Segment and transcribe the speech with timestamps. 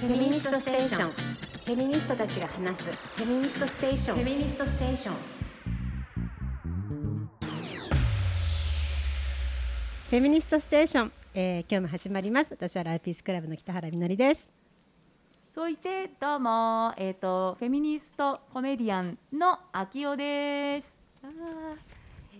[0.00, 1.10] フェミニストステーション。
[1.10, 2.84] フェミニストたちが話す。
[2.90, 4.16] フェミニストステーション。
[4.16, 5.14] フェミニストステーション。
[10.08, 12.52] フェミニストステーション、えー、今日も始まります。
[12.52, 14.50] 私はラブピースクラブの北原みのりです。
[15.54, 20.94] 続いてどうもえっ、とフェミニストコメディアンの秋代です。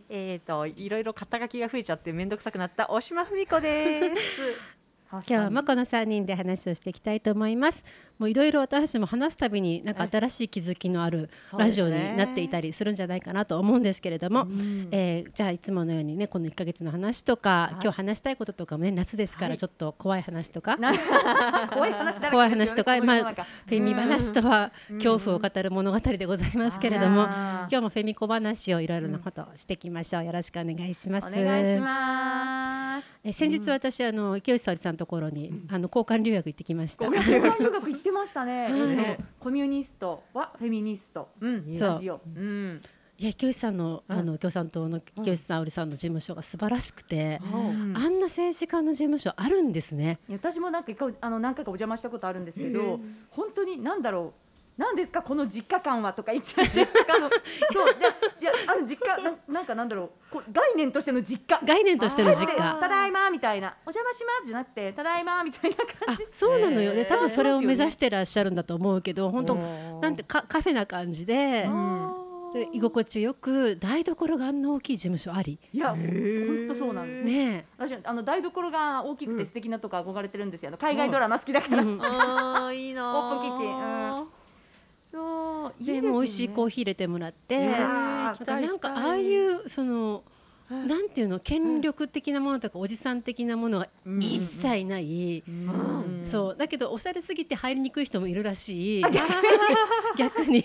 [0.09, 4.80] えーといろいろ肩書きが増えちゃって面倒くさくなった大島文子です。
[5.29, 7.85] 今日もこの3人で話をしていきたいと思います
[8.21, 14.47] もういろいろ私たちも話すたびになんか新しい気づきのあるラジオになっていたりするんじゃないかなと思うんですけれども、
[14.91, 20.93] えーじゃあいつものようにねこの1ヶ月の話とか、今日話したいこととかもね夏ですからちょっと怖い話とか、な
[21.73, 30.25] 怖い話ね怖い話とか、まあフェミ話とは恐怖を語る物語でございますけれども、今日もフェミ小話をいろいろなことをしていきましょう。
[30.25, 31.29] よろしくお願いします。
[31.29, 33.21] お願いします。
[33.23, 37.05] え先日私、あの池内沙織さんのところに、あの交換留学行ってきました。
[37.05, 38.65] 交換留学行ってましたね。
[38.65, 41.31] はいえっとコミュニストはフェミニスト。
[41.41, 42.21] うん、そうラジオ。
[42.37, 42.83] うん。
[43.19, 50.19] いや池内さんの、あの共産党の池内沙織さんの事務所が素晴らしくて、うんあんな政治家の事務所あるんですね。
[50.31, 52.99] 私もなんかあの何回かお邪魔したことあるんですけど、
[53.31, 54.50] 本当に何だろう。
[54.77, 57.29] 何ですかこの実家感はとか言っちゃってあの
[57.73, 58.09] そういや
[58.41, 61.61] いやあの実家ななんかなんだろうこう概念としての実家。
[61.67, 62.57] 概念としての実家。
[62.57, 66.95] ただいまみたいなお邪魔しますじゃなくてただいまみたいな感あじ、そうなのよ。
[66.95, 69.55] で、多分それを目指してらっしゃるんだと思うけど、本当
[70.01, 71.69] なんてかカフェな感じで。
[72.53, 75.59] で居心地よく台所があんな大きい事務所あり。
[75.73, 80.69] いや本当そうなんです、ね私あの台所が大きくて素敵なとこ憧れてるんですよ。
[80.69, 84.21] あの海外ドラマ好きだから、え、うん、あーいいな オープンキッチン。
[84.21, 84.40] うん
[85.13, 86.01] そういいでね。
[86.03, 90.23] でも美味しいコーヒー入れてもらってなんかなんかああいうその
[90.71, 93.89] なんていうの権力的なものとかおじさん的なものが
[94.21, 96.21] 一切ない、うん。
[96.23, 96.57] そう。
[96.57, 99.03] だけどおしゃれすぎて入りにくい人もいるらしい。
[100.17, 100.65] 逆に。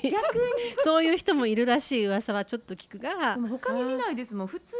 [0.83, 3.35] そういう人もいるらしい噂はちょっと聞くが。
[3.49, 4.47] 他に見ないですもん。
[4.47, 4.75] 普通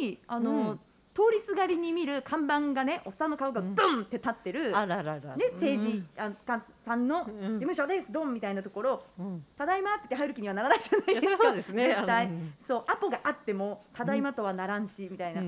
[0.00, 0.80] にあの、うん
[1.12, 5.36] 通りすがりに見る看板がねおっさんの顔がドンって立ってる、あららら。
[5.36, 7.58] ね、政治、あかさんのうん。
[7.58, 9.44] 事務所です、ドンみたいなところ、うん。
[9.58, 11.42] ただいまって入る気にはならないじゃないですか。
[11.44, 11.88] そうですね。
[11.88, 12.30] 絶対。
[12.66, 15.42] そうアポがあってもただいまとはならんし、みたいな。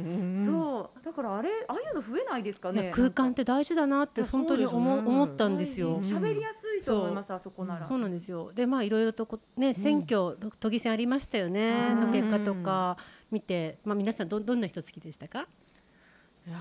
[0.44, 1.04] そう。
[1.04, 2.90] だからあれああいうの増えないですかね。
[2.92, 5.94] 空間って大事だなって本当に思,、思ったんですよ。
[5.94, 6.02] うん。
[6.02, 7.86] 喋りやすいと思いますあそこなら。
[7.86, 8.52] そうなんですよ。
[8.52, 12.00] でまあいろいろとこね選挙、都議選ありましたよね、うん。
[12.00, 12.96] の結果とか
[13.32, 15.48] 見て、まあ皆さんどどんな人好きでしたか？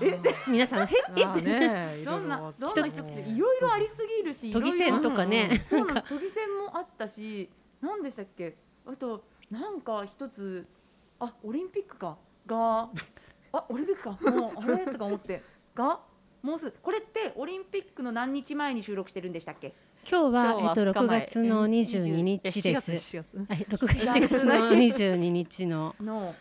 [0.00, 0.18] え？
[0.48, 0.90] 皆さんへ
[1.24, 3.02] ま あねどんないろどんな人？
[3.04, 7.50] いろいろありすぎるし、都議選とかね、そうなんです都議選もあったし、
[7.80, 8.56] なんでしたっけ？
[8.86, 10.66] あとなんか一つ
[11.20, 12.16] あオリンピックか。
[12.46, 12.88] が
[13.52, 14.30] あオリンピックか。
[14.30, 14.86] もうあれ？
[14.86, 15.42] とか思って。
[15.74, 16.00] が
[16.42, 16.74] もうすぐ。
[16.82, 19.74] これってオリンピックの何日前に収録してるんでしたっけ？
[20.08, 21.18] 今日は今日はえっと二日前。
[21.18, 22.58] 6月の22日えです。
[22.58, 23.36] 7月7月。
[23.36, 25.94] はい、6月7月の22日の。
[26.00, 26.34] の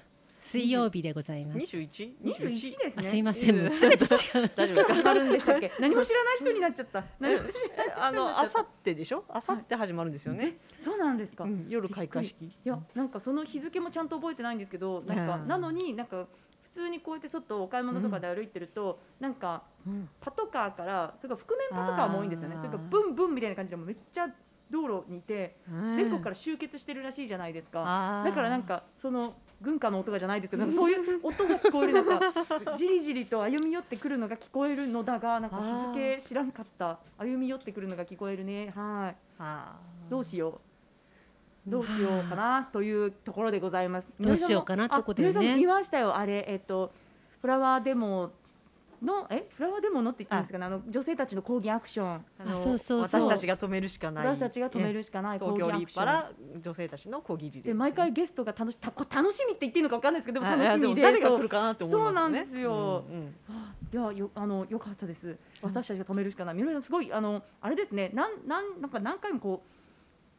[0.51, 1.59] 水曜日でございます。
[1.59, 2.97] 21 21ですね。
[2.97, 4.51] あすいません、もうすべて違う。
[4.55, 5.71] 大丈夫あるんでしたっけ？
[5.79, 7.05] 何も知らない人になっちゃった。
[7.21, 9.23] 何も知らないあの あさってでしょ？
[9.29, 10.57] あさって始まるんですよね。
[10.77, 11.45] そうなんですか。
[11.45, 12.45] うん夜開会式。
[12.45, 16.27] いやなんかその日付もちゃんと覚えてないんですけどなんか、うんなのになんか
[16.63, 20.09] 普通にこうやって外お買い物とかで歩いてると、なんかうん。
[20.19, 22.57] パトカーからそれから覆面パトカーも多いんですよね。
[22.57, 24.27] それからブンブンみたいな感じでもめっちゃ
[24.69, 28.21] 道路にいて、全国から集結してるらしいじゃないですか。
[28.25, 35.57] だからなんかその軍歌の音がじゃないですけどなんかそういう音が聞こえるなんかじりじりと歩み寄ってくるのが聞こえるのだがなんか
[35.93, 40.71] 日付知らんかった歩み寄ってくるのが聞こえるねはいどうしよう。
[41.67, 44.07] どうしようかなというところでございます。
[44.19, 46.17] どうしようかなとこだよね見ましたよ。
[46.17, 46.91] あれ、えっと、
[47.39, 48.31] フラワーデモ
[49.01, 52.25] の、え、フラワーデモのって言ってるんですかね、あの女性たちの抗議アクション。
[52.45, 56.05] 私たちが止めるしかない私たちが止めるしかない抗東京議アクション。
[56.05, 56.31] リッパら
[56.61, 61.01] 女性たちの抗議リレーで、毎回ゲストが楽し、たこ楽しみって言っていいのかわかんないですけど、楽しみで。
[61.01, 63.35] 誰が来るかなって思いますよねそうなんですようんうん
[63.91, 65.35] いやよあの良かったです。
[65.61, 66.55] 私たちが止めるしかない。
[66.55, 68.09] みのりさんすごいあのあれですね。
[68.13, 69.80] なんなんなんか何回もこう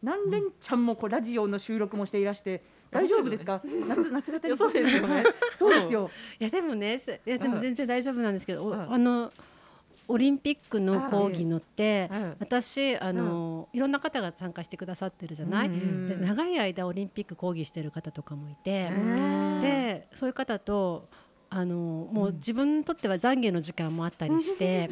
[0.03, 3.63] 何連チャンもこうラジオの収録もしていらして大丈夫ですか？
[3.89, 5.25] 夏夏そうですよね。
[5.57, 6.11] そうですよ。
[6.41, 9.33] いやでもね、すいやでも全然大丈夫なんですけど、あの
[10.09, 21.09] オリンピックの講義のって私あの、いろんな方が参加してくださってるじゃない、長い間オリンピック講義してる方とかもいて、ーでそういう方と
[21.55, 21.75] あの
[22.11, 24.89] もう自分にとっては懺悔の時間もあったりして、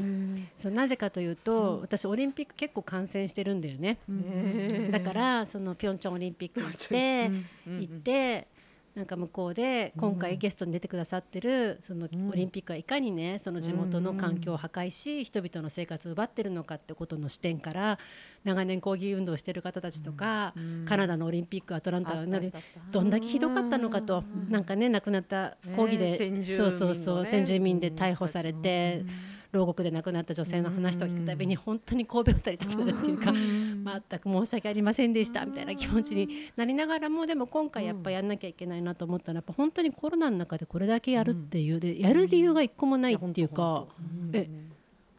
[0.55, 7.31] そうなぜかというと、私オリンピック結構観戦してるんだよね、ねだからそのピョンチャンオリンピック行って、
[7.67, 8.47] うん行って
[8.95, 17.99] なんか向こうで今回ゲストに出てくださってるそのオリンピックはいかにねその地元の環境を破壊し人々の生活を奪ってるのかってことの視点から
[18.45, 20.55] 長年抗議運動をしてる方たちとか
[20.87, 22.53] カナダのオリンピックアトランタなり
[22.91, 29.05] どんだけひどかったのかとなんかね亡くなった抗議でそうそうそう先住民で逮捕されて。
[29.53, 43.87] 牢獄で亡くなった女性の話と聞くたびに本当に神戸渡りたくなるっていうか全く申し訳ありませんでしたみたいな気持ちになりながらもでも今回やっぱやんなきゃいけないなと思ったらやっぱ本当にコロナの中でこれだけやるっていうでやる理由が一個もないっていうか
[44.33, 44.49] え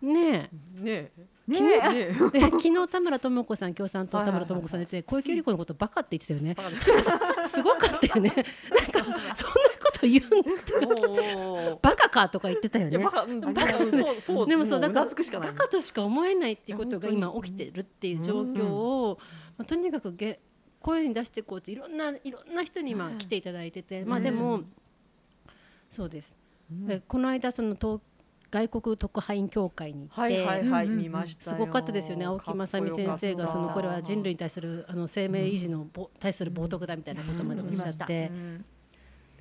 [0.02, 1.12] ねえね
[1.54, 6.56] 昨日、ね、で 昨日田村智子さん共産党田村智子さん出て小池百合子のことバカって言ってたよね。
[7.46, 8.30] すごかったよね。
[8.30, 9.16] なんかそんな
[9.84, 12.98] こと言うんだ バカかとか言ってたよね。
[12.98, 13.26] バカ、
[14.46, 19.20] でもそうだからバカとしか思えないっていうことが今起きてるっていう状況を、
[19.58, 20.40] まあ、とにかくげ
[20.80, 24.62] 声に出していこうっていろんないろんな人に今来ていただいてて、まあでも
[25.90, 26.36] そうです。
[27.08, 28.00] この間その東
[28.52, 32.26] 外国特派員協会に行って、はいはい見ましたすごかったですよね。
[32.26, 38.30] 青木正美先生がそのこれは人類に対するあの生命維持のぼ、対する冒涜だみたいなことまでおっしゃって、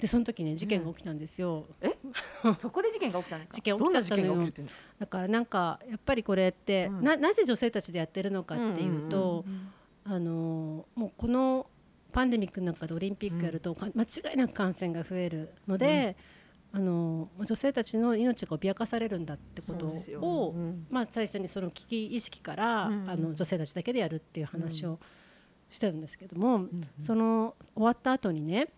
[0.01, 1.67] でその時ね事件が起きたんですよ。
[1.81, 1.91] え？
[2.59, 4.53] そこで事件が起きたんです事件起きちゃったのよ。
[5.01, 9.45] だからなんかやっぱりこれって、ななぜ女性たちでやってるのかっていうと、
[10.05, 11.67] あのもうこの
[12.13, 16.17] パンデミックの中でオリンピックやると、間違いなく感染が増えるので。
[16.73, 19.87] あの女性たちの命が脅かされるんだってこと
[20.21, 25.01] を、うん、まあ、最初にその危機意識から、うん、あの女性たちだけでやるっていう話を
[25.69, 28.69] してるんですけども、うん、その終わった後にね、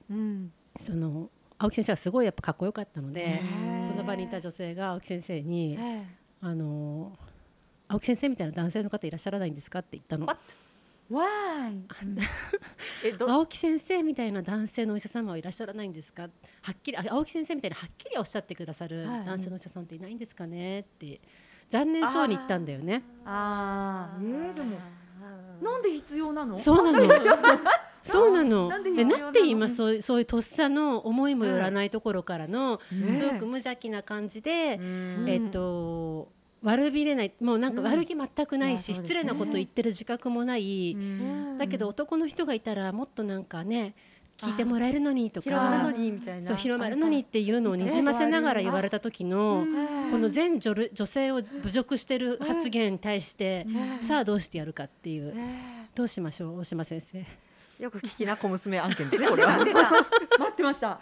[0.79, 1.29] その
[1.59, 3.41] 青木先生はすごいやっぱかっこよかったので
[3.87, 5.79] その場にいた女性が青木先生に
[6.41, 7.17] 「あの
[7.89, 10.27] 青木先生みたいな男性の方いらっしゃらないんですか?」って言ったの。
[11.12, 11.25] わ
[13.05, 16.23] え青木先生みたいな男性のお医者様はいらっしゃらないんですか？
[16.23, 16.29] は
[16.73, 21.20] っきり青木先生みたいなはっきりおっしゃってくださる男性のお医者さんっていないんですかねって
[21.69, 23.03] 残念そうに言ったんだよね。
[23.25, 24.79] ああ、えー、でも
[25.62, 26.59] なんで必要なの？
[26.59, 27.09] そうなの。
[28.03, 28.69] そうなの。
[28.82, 32.94] でなんて言いますそうそういうとっさの思いもよらないところからの、す
[33.29, 36.29] ごく無邪気な感じで、えっと
[36.62, 43.94] 悪びれないもうなんか悪気全くないし、うん、失礼なこと言ってる自覚もない、うん、だけど男の人がいたらもっとなんかね
[44.38, 46.47] 聞いてもらえるのにとか広まるのにみたいな。
[46.47, 49.64] そう広まるのにっていうのをにじませながら言われた時の
[50.11, 53.67] この全女女性を侮辱してる発言に対して
[54.00, 55.35] さあどうしてやるかっていう。
[55.94, 57.25] どうしましょう大島先生。
[57.82, 59.58] よく聞きな小娘案件でね これは。
[59.58, 59.69] 待
[60.52, 61.00] ってました。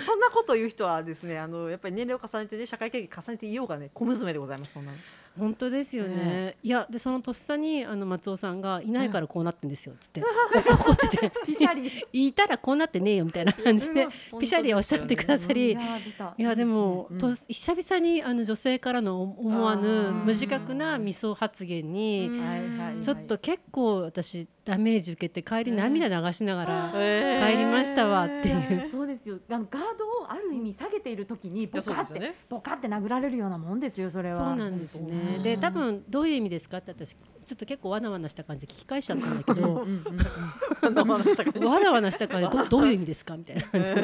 [0.00, 4.92] そんなこと言う人はですねあのやっぱり年齢を重ねてね社会経験重ねていようがね小娘でございますそんな
[5.38, 6.56] 本当ですよね、ね。
[6.62, 11.32] いやでそのとっさにあの松尾さんがいないからこうなってんですよっつって、怒ってて。
[11.44, 11.90] ピシャリ。
[12.12, 14.06] いたらこうなってねえよみたいな感じで、
[14.38, 22.30] ピシャリおっしゃってくださり、いやでも、と久々にあの女性からの思わぬ無自覚な味噌発言に、
[23.02, 29.38] ちょっと結構私ダメージ受けて帰り涙流しながら帰りましたわっていう、そうですよ。
[29.50, 34.36] あのガードをある意味下げている時にボカって、ね、ボカって殴られるようなもんですよそれは。
[34.36, 39.84] そうなんですねで多分どういう意味ですかって私ちょっと結構わなわなした感じで聞き返しちゃったんだけどわ
[40.90, 42.50] なわなした感じ。
[42.50, 43.94] でどどういう意味ですかみたいな感じ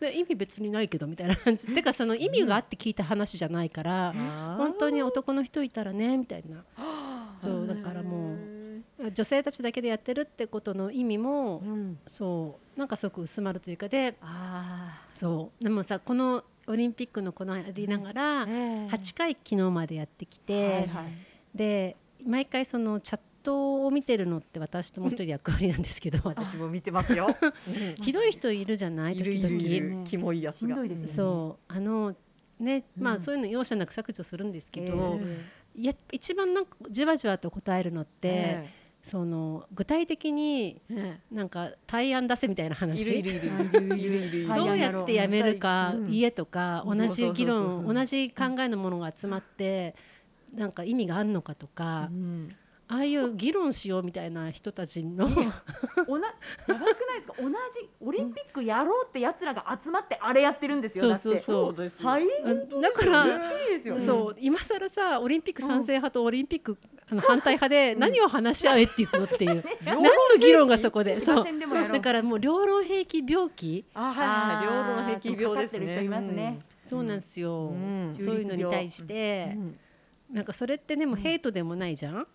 [0.00, 0.16] で。
[0.18, 1.66] 意味別にないけどみたいな感じ。
[1.74, 4.14] てかその意味があって聞いた話じゃないから
[4.56, 6.64] 本当に男の人いたらねみたいな。
[7.36, 8.60] そうだからもう。
[9.14, 14.14] 女性たちだけでやってるってことの意味も、うん、そうなんかすごく薄まるというかで
[15.14, 15.64] そう。
[15.64, 20.88] でもさこのオリンピックのこのやりながら8回昨日までやってきて、
[21.54, 27.36] で毎回そのチャットを見てるのって私ともう一人役割なんですけど 私も見てますよ。
[28.02, 30.04] ひどい人いるじゃない時々。
[30.04, 31.72] キモいやつが、ね、そう。
[31.72, 32.14] あの
[32.58, 40.80] ねまあ、そういうの容赦なく削除するんですけど、えー、いや一番なんかじわじわと答えるのって、えーその具体的に
[41.32, 43.22] なんか対案出せみたいな話？
[43.22, 49.94] どうやってやめるか家とか同じ議論同じ考えのものが集まって
[50.54, 52.10] なんか意味があるのかとか。
[52.92, 55.28] ああいう議論しようみたいな人たちのお
[56.18, 56.34] なや
[56.66, 57.34] ばくないですか？
[57.38, 57.54] 同じ
[58.00, 61.14] オリンピックやろうってやつらが集まってあれやってるんですよ。
[61.16, 62.06] そうそうそう。
[62.06, 62.26] はい？
[62.82, 63.26] だから
[64.00, 66.76] そう今更さオリンピック賛成派とオリンピック
[67.10, 71.44] あの反対派で何を話し合えっていうのっていう 何の議論がそこでそう。
[71.92, 74.64] だからもう両論兵器病気あはい。
[74.64, 76.58] 両論兵器病ですね。
[76.82, 77.72] そうなんですよ。
[78.18, 79.56] そういうのに対して
[80.32, 82.26] なんかそれってでもヘイトでもないじゃん、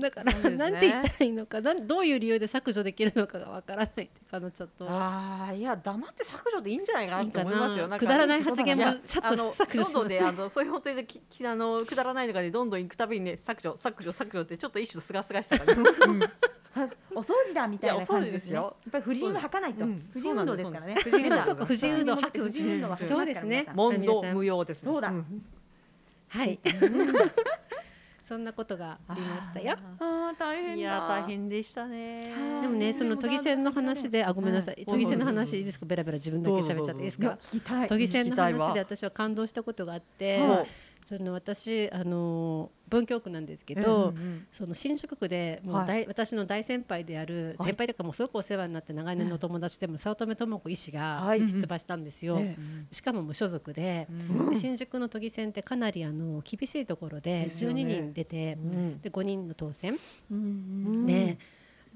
[0.00, 0.56] だから、そうですね。
[0.56, 1.74] なんて言ったらいいのかな？
[1.74, 4.86] んどういう理由で削除できるのかがわからないっていうかあのちょっと。
[4.88, 7.88] ああいや黙って削除でいいんじゃないかないと思いますよ。
[7.88, 9.92] なくだらない発言もシャッと削除します。
[9.92, 15.84] どんどんねあのそういう本当にねききあのくだらないのがねどんどん行くたびにね削除削除削除ってちょっと一種のすがすがしさがね。
[16.70, 18.52] さお掃除だみたいな感じですね。
[18.52, 18.76] いやお掃除ですよ。
[18.84, 19.84] やっぱり婦人が吐かないと。
[19.84, 20.08] うん。
[20.12, 20.94] 婦人運動ですからね。
[20.94, 23.66] 婦人運動婦人運動はそうですね。
[23.74, 24.92] 問答無用ですね。
[24.92, 25.10] そうだ。
[25.10, 25.42] ん
[26.30, 26.58] はい。
[28.22, 29.76] そんなことがありましたよ。
[29.98, 30.74] ああ大変だ。
[30.76, 32.32] いや大変でしたね。
[32.62, 34.86] でもねその都議選の話であごめんなさい。
[34.88, 35.86] 都議選の話いいですか？
[35.86, 37.36] ベラベラ自分だけ喋っちゃっていいですか？
[37.88, 40.66] 都議選の話で私は感動したことがあって、はい
[41.16, 44.46] その私あの文京区なんですけうんど、うん。
[44.52, 45.86] その新宿区でもうはい。
[45.86, 47.68] 大、私の大先輩であるはい。
[47.70, 51.40] 先輩とかもすごくお世話になって長年の友達でも早乙女智子医師がはい。
[51.48, 52.56] 出馬したんですよ、え
[52.92, 54.06] しかも無所属で,、
[54.50, 57.84] で新宿の都議選ってかなりあの厳しいところで12ですよね。
[57.84, 59.00] 人出て、うん。
[59.00, 59.98] で5人の当選、
[60.30, 61.38] うんで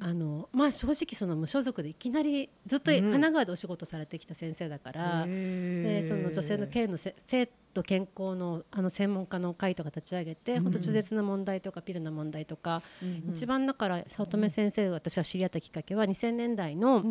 [0.01, 2.99] あのまあ正直その無所属でいきなりずっとうん。
[2.99, 12.83] 神奈川でお仕事されてきた先生だから、でその女性の権のせ性と健康のあの専門家の会とか立ち上げて、本当中絶の問題とかピルの問題とか、
[13.31, 17.05] 一番だから早乙女先生が私が知り合ったきっかけは2000年代の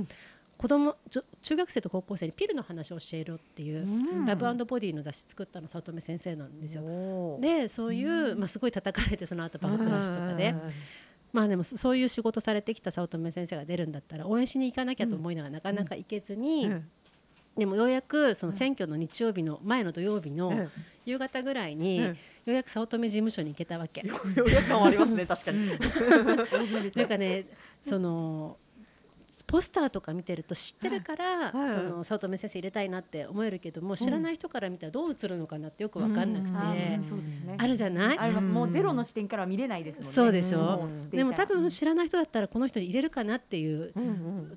[0.58, 0.96] 子供
[1.41, 3.86] 中学生と高校生にピルの話を教えるっていう、
[4.25, 7.38] ラブボディの雑誌作ったの早乙女先生なんですよ。
[7.41, 10.55] でそういう、まあ、すごい叩かれてその後バズプラスとかで。
[11.34, 16.89] まあでもそそういう仕事されてきた早乙女先生が出るんだったら応援しに行かなきゃと思いながらなかなか行けずに、うん
[17.57, 20.72] でもようやくその選挙の日曜日の前の土曜日のうん。
[21.05, 22.05] 夕方ぐらいにうん。
[22.07, 22.15] よ
[22.48, 24.01] うやく早乙女事務所に行けたわけ。
[24.07, 25.67] ようやくありますね確かに。
[26.95, 27.45] なんかね
[27.83, 28.57] その
[29.46, 31.72] ポスターとか見てると知ってるから、はい。
[31.72, 37.00] その早乙女先生入れたいなって思えるけども知らない人から見たらどう映るのかなってよく分かんなくて、
[37.58, 38.18] あるじゃない？
[38.18, 40.12] あれはもうゼロの視点からは見れないですもんね。
[40.12, 40.60] そうでしょ？
[40.60, 43.94] もうでも多分知らない人だったらこの人に入れるかなっていう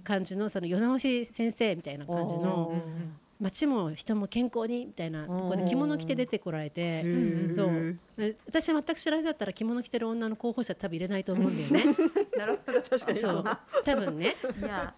[0.05, 7.55] 感じのその世直し先生みたいな感じのうん街も人も健康にみたいなところで着物着て出てこられてうん。
[7.55, 7.99] そう。
[8.17, 11.97] で私は全く知らない人だったら着物着てる女の候補者多分入れないと思うんだよね。
[12.37, 12.81] なるほど。
[12.81, 13.19] 確かに。
[13.19, 13.41] そそう。
[13.41, 13.85] う。
[13.85, 14.37] 多分ね。
[14.61, 14.95] いや。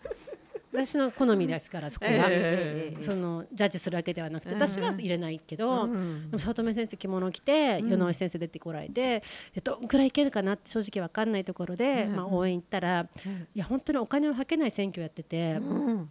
[0.71, 4.61] 私の好みですからそこは、えそのジャッジするわけではなくてうん。
[4.61, 6.31] 私は入れないけど、うん。
[6.31, 7.91] でも早乙女先生着物着てうん。
[7.91, 9.23] 世直し先生出てこられて、
[9.55, 12.17] でどんくらいいけるかなって正直わかんないところで、うん。
[12.17, 13.09] まあ、応援行ったら、
[13.55, 16.11] いや本当にお金をはけない選挙やってて、うん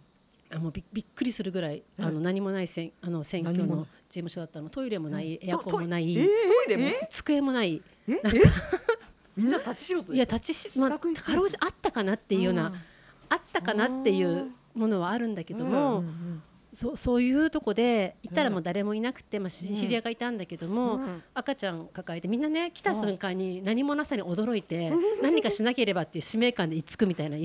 [0.54, 4.70] あもうびびっくりするぐらい、あの何もないせんあの選挙の事務所だったの。
[4.70, 6.26] トイレもない、エアコントもない、えー？
[6.26, 6.30] ト
[6.72, 6.90] イレも？
[7.10, 7.82] 机もない。
[8.08, 8.12] え？
[8.12, 8.20] え？
[9.36, 12.72] みんな立ち仕事いや立ちし、まあ、かろうじあったかなっていうような、
[13.28, 16.02] あったかなっていうものはあるんだけども、
[16.78, 21.00] そうそういうとこで行ったらもう誰もいなくて、まあ、知り合いがいたんだけども、
[21.34, 27.36] 赤ちゃん抱えてみんなね来た瞬間に何もなさに驚いて何かしなければっていう使命感で居つくみたいな。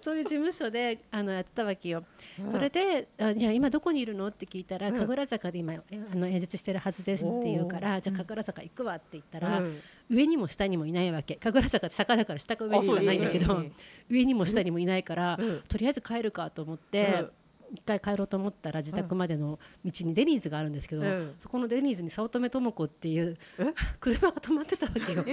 [0.00, 2.02] そういう事務所であのやってたわけよ。
[2.48, 4.26] それであじゃあ今どこにいるの？
[4.26, 4.96] って聞いたら、うん。
[4.96, 5.82] 神楽坂で今え
[6.12, 11.36] あの演説してるはずですって言うから、じゃあ神楽坂行くわって言ったら、うん上にも下にもいないわけ。
[11.36, 13.72] 神楽坂って坂だから下か上にしかないんだけど、ね。
[14.10, 15.62] 上にも下にもいないから、うん。
[15.68, 17.26] とりあえず帰るかと思って、
[17.72, 21.34] 一回帰ろうと思ったら自宅までの道にデニーズがあるんですけど、うん。
[21.38, 23.66] そこのデニーズに早乙女智子っていうえ？
[24.00, 25.24] 車が止まってたわけよ。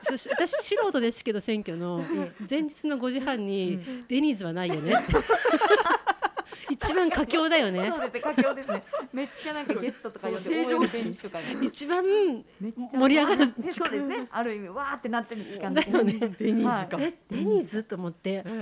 [0.00, 2.02] 私素人ですけど選挙の
[2.48, 4.94] 前日の5時半にデニーズはないよね。
[4.94, 5.12] って
[6.80, 7.92] 一番佳境だよね。
[7.94, 8.82] そうですね、佳境ですね。
[9.12, 11.56] めっちゃなんかゲストとか呼んで、応援選手とかね。
[11.62, 13.46] 一番盛り上がる。
[13.46, 14.28] ねそうですね。
[14.30, 16.12] ある意味、わーってなってる時間だよね。
[16.38, 16.96] デニーズか。
[16.96, 17.06] はい。
[17.06, 18.42] えデニーズと思って。
[18.42, 18.52] でで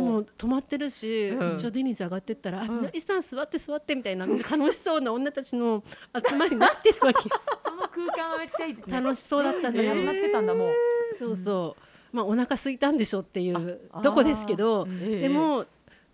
[0.00, 1.56] も止まってるし、うん。
[1.56, 5.82] 一応デニーズ上がってったら「あうんイさん座って座って」みたいな楽しそうな女たちの
[6.28, 7.20] 集まりになってるわけ。
[7.22, 9.00] その空間はめっちゃいいですね。
[9.00, 10.74] 楽しそうだったんだよ、始まってたんだもう。
[11.12, 11.82] そうそう。
[12.16, 15.20] まあお腹空いたんでしょっていうあとこですけどええ。
[15.22, 15.66] でも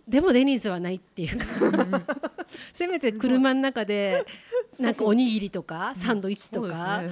[0.07, 1.45] でもデニーズはないっていうか。
[2.73, 4.25] せめて車の中で
[4.79, 7.03] なんかおにぎりとかサンドイッチとか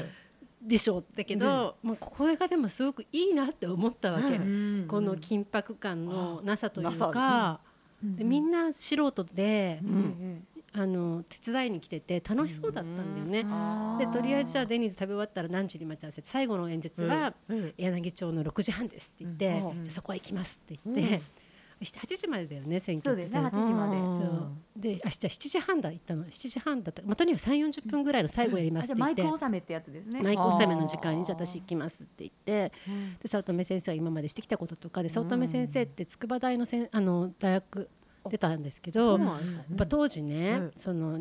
[0.62, 4.86] でしょうだけど、もうこれがでもすごくいいなって思ったわけ、うん。
[4.88, 7.62] この緊迫感のなさというか、
[8.03, 13.43] でみんな素人で、んあの手伝いに来てて楽しそうだったんだよね。
[14.05, 16.21] でとりあえずじゃあデニーズ食べ終わったら何時に待ち合わせ？
[16.24, 17.74] 最後の演説は、うん。
[17.77, 21.21] 柳町の6時半ですって言って、そこは行きますって言って、
[21.85, 23.97] 8時までだよね選挙そうですね、8時まで。
[23.97, 24.17] うん。
[24.17, 24.51] そう。
[24.75, 26.25] で明日7時半だ行ったの。
[26.25, 27.01] 7時半だった。
[27.03, 30.21] まあとにかく3 4 0分ぐらいの最後やりますって言って、ク納めってやつですね。
[30.21, 32.71] マイク納めの時間にじゃあ私行きますって言って。
[33.21, 37.89] で早乙女先生が今までしてきたこととかで早乙女先生って筑波大のせんあの大学
[38.29, 39.25] 出たんですけど、や
[39.73, 40.71] っぱ当時ね、うん。
[40.77, 41.19] その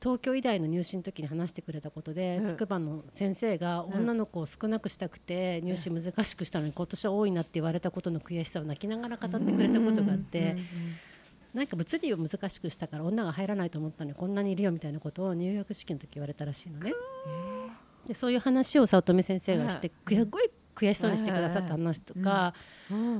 [0.00, 2.46] 東京医大の入試の時に話してくれたことで、うん。
[2.46, 10.56] 筑波の先生が女の子を少なくしたくて入試難しくしたのに今年は多いなって言われたことの悔しさを泣きながら語ってくれたことがあって、
[11.54, 16.92] なんか物理を難しくしたから女が入らないと思ったのにこんなにいるよみたいなことを入学式の時言われたらしいのね。
[18.06, 22.54] でそういう話を早乙女先生がしてすごい悔しそうにしてくださった話とか、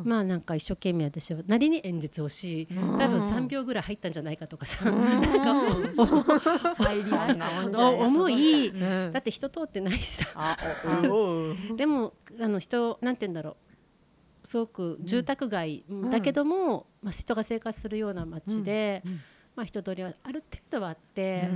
[0.04, 8.68] まあなんか一生懸命私はなりに演説をし多分3秒ぐらい入ったんじゃないかとかさ、なんか入りましたお思い。
[8.68, 8.72] う
[9.08, 9.12] ん。
[9.12, 10.56] だって人通ってないしさ。
[11.76, 13.50] でもあの人なんて言うんだろ
[14.44, 14.46] う。
[14.46, 19.12] すごく住宅街だけども、まあ、人が生活するような街で、うん。
[19.12, 19.20] うん。
[19.56, 21.50] まあ、人通りはある程度はあって、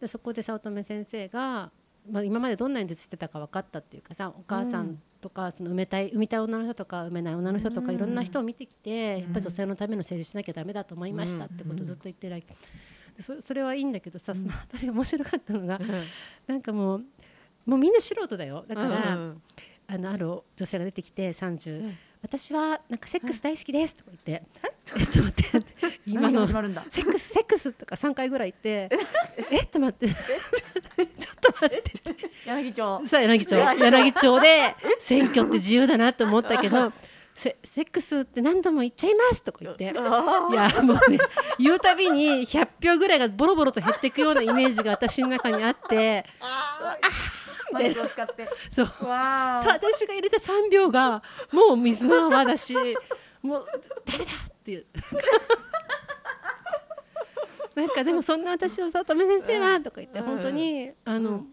[0.00, 1.70] でそこで早乙女先生が、
[2.10, 12.46] まあ、今までどんな演説してたか分かったっていうかさお母さんとかその産めたい産みたい女の人とか産めない女の人とかいろんな人を見てきて、やっぱり女性のための政治しなきゃダメだと思いましたってことをずっと言ってるわけ。
[13.16, 15.80] でそそれはいいんだけどさそのあたり面白かったのが、
[16.46, 17.04] なんかもう
[17.64, 18.64] もうみんな素人だよ。
[18.66, 19.12] だから、
[19.86, 20.26] あのある
[20.56, 24.46] 女性が出てきて30、私はなんかセックス大好きですとか言って、
[24.96, 25.06] え？
[25.06, 25.66] ちょっと待って。
[26.06, 26.52] 今のセ
[27.02, 28.96] ックスセックスとか3回ぐらい言って
[29.50, 29.62] え？
[29.62, 30.14] っと待って
[32.46, 33.06] 柳町。
[33.06, 33.56] さあ柳町。
[33.56, 34.40] 柳町。
[34.40, 36.92] で選挙って自由だなと思ったけど
[37.34, 39.84] セセックスって何度も言っちゃいますとか言って。
[39.84, 39.92] いや
[40.82, 41.18] もうね
[41.58, 46.24] 言うたびに100票ぐらいがボロボロと減っていくようなイメージが私の中にあって
[47.72, 48.48] マイクを使って。
[48.70, 48.86] そう。
[49.00, 52.76] 私が入れた3秒がもう水の泡だし
[53.42, 53.66] もう
[54.04, 54.86] ダメだっていう
[57.76, 61.46] なんかでもそんな私をさ乙女先生はとか言って本当にあの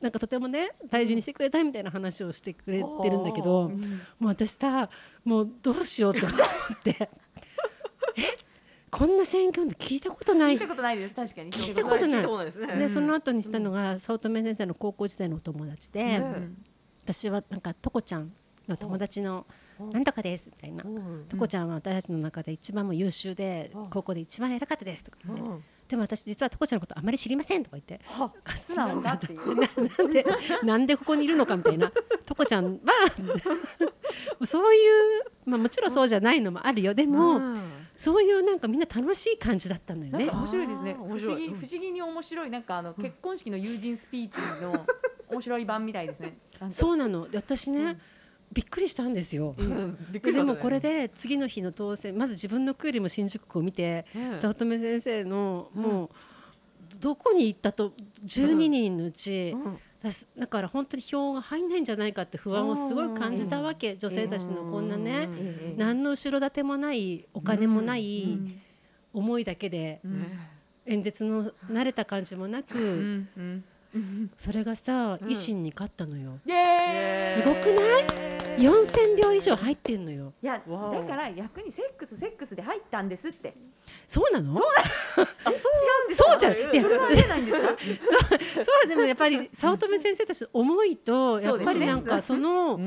[0.00, 3.70] なんかとてもね大事にしてくれたいみたいな話をしてくれてるんだけど
[4.18, 4.90] もう私さ
[5.24, 6.38] もうどうしようと思っ
[6.82, 7.08] て。
[8.16, 8.38] え？
[8.90, 10.54] こんな選挙の聞いたことない。
[10.54, 11.14] 聞いたことないです。
[11.14, 11.50] 確かに。
[11.50, 12.78] 聞いたことない。
[12.78, 16.62] でその後にしたのが早乙女先生の高校時代のお友達で、うん。
[17.02, 18.32] 私はなんかとこちゃん
[18.68, 19.46] の友達の
[19.90, 20.84] なんとかですみたいな、
[21.28, 25.42] とこちゃんは私たちの中で一番もう優秀で高校で一番偉かったですとか言って、
[25.88, 28.00] でも私実はとこちゃんのことあまり知りませんとか言って。
[28.66, 30.26] 素直だってななんで
[30.62, 31.92] なんでここにいるのかみたいな。
[32.24, 32.92] とこちゃんは
[34.46, 36.94] そういう、まあ、もちろんそうじゃないのもあるよ。
[36.94, 37.40] でも、
[37.94, 40.26] そういうなんかみんな楽しい感じだったのよね。
[40.26, 40.36] なんか。
[40.38, 40.94] 面白いですね。
[40.94, 44.86] 不思議不思議に面白いなんかあの結婚式の友人スピーチの
[45.28, 46.38] 面白い版みたいですね。
[46.70, 47.28] そうなの。
[47.28, 47.98] で私ね、
[48.52, 49.54] びっくりしたんですよ。
[49.58, 50.20] びっくりしましたね。
[50.20, 54.40] ででもこれで次の日の当選まず自分の区よりも新宿区を見て、うん。
[54.40, 56.10] 早乙女先生のもう
[57.00, 57.92] どこに行ったと
[58.26, 59.56] 12人のうち、
[60.36, 65.74] だから本当に票が入んないんじゃないかって不安をすごい感じたわけ、女性たちのこんなね、うん。
[65.78, 68.60] 何の後ろ盾もないお金もないうん。
[69.14, 70.26] 思いだけで、うん。
[70.84, 73.28] 演説の慣れた感じもなく、うん。
[73.36, 73.64] うん
[74.38, 76.38] それがさ、維新に勝ったのよ。
[77.20, 78.41] すごくない？
[78.58, 80.32] 4000票以上入ってんのよ。
[80.42, 83.54] いやだから逆にセックスセックスで入ったんですって。
[84.06, 84.54] そうなの？
[85.16, 86.56] 違うんですそうじゃん。
[86.58, 87.68] いやそれはありえないんですか？
[87.74, 92.78] そうそうでもやっぱり早乙女先生たちの思いとやっぱりなんかその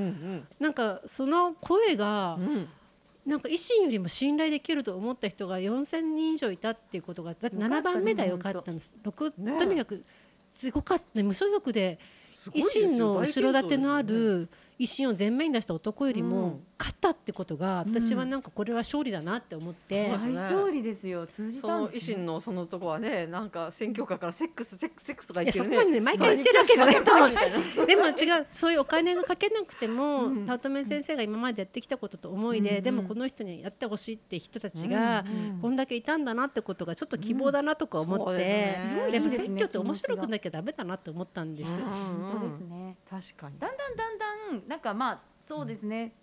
[0.59, 2.67] なんかその声がうん。
[3.25, 10.03] なんか維新よりも信頼できると思った人が4000人以上いたっていうことがだって7番目だよよかったんです六ねとにかく
[10.51, 11.05] すごかった。
[11.15, 11.97] ね無所属で
[12.35, 14.47] す維新の後ろ盾のある
[14.77, 16.59] 維新を前面に出した男よりうもん。
[16.77, 20.09] 勝ったってことが私はなんかこれは勝利だなって思って。
[20.09, 20.33] そうですね。
[20.33, 25.77] 大勝利ですよ通じそたんですの維新のそのとこはねなんか選挙カーからセックスセックスセックスとかいや言ってるね。
[25.77, 27.03] そこまでね毎回言ってるわけじゃない。
[27.03, 30.45] と思うみたいなでも違うそういうお金がかけなくても、うん。
[30.45, 32.83] 早乙女先生が今までやってきたことと思いで、うん。
[32.83, 35.23] でもこの人にやってほしいって人たちが、
[35.61, 39.11] こんだけいたんだなってことがちょっと希望だなとか思そうって、ですね。
[39.11, 41.69] でもいいですね選挙って面白くなきゃダメだなって思ったんです。
[41.69, 43.59] 本当ですね確かに。
[43.59, 46.13] だんだんだんだんなんかまあそうですね、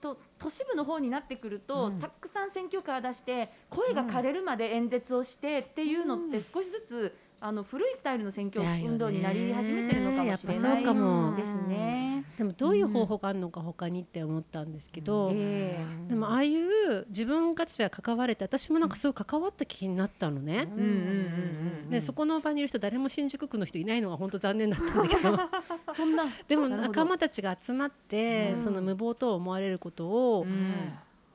[0.00, 1.98] と都市部の方になってくると、うん。
[1.98, 11.36] たくさん選挙カー出して声が枯れるまで演説をしてっていうのって少しずつあの古いスタイルの選挙運動になり始めてるのかもしれやっぱないそうかも。
[11.36, 12.24] ですね。
[12.38, 20.68] でもどういう方法があるのか他にって思ったんですけど、えでもああいう自分たちが関われて私もなんかすごい関わった気になったのね。
[20.74, 25.38] うんうんうんでそこの場にいる人誰も新宿区の人いないのが本当残念だったんだけど。
[25.94, 26.24] そんな。
[26.48, 28.62] でも仲間たちが集まって、うん。
[28.64, 30.72] その無謀と思われることを、うん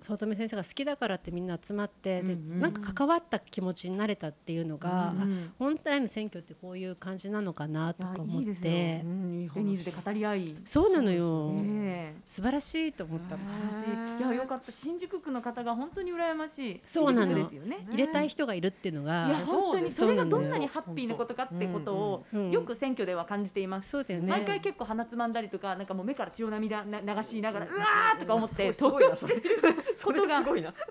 [0.09, 5.43] 早乙女先生が好きだからってみんな集まって、でうんうんなんか関わった気持ちになれたっていうのが、うんうん。
[5.45, 9.01] あ本来の選挙ってこういう感じなのかなとか思って。
[9.03, 10.55] うんニーズで語り合い。
[10.65, 12.13] そうなのよ、ね。
[12.15, 13.37] え素晴らしいと思ったの。
[13.37, 13.45] 素
[13.85, 14.17] 晴らしい。
[14.17, 14.71] いやよかった。
[14.71, 16.81] 新宿区の方が本当に羨ましい。
[16.85, 17.35] そうなの。
[17.35, 17.85] ね。
[17.89, 23.89] 入れたい人がいるっていうのいやが本当にそれがどんなにハッピーなことかってことをよく選挙では感じています。
[23.89, 24.27] そうだよね。
[24.27, 29.61] 毎回結構鼻つまんだりとかなんかもう目から血を涙な流しながらうわーとか思ってすごいな投票してる
[30.05, 30.43] ことが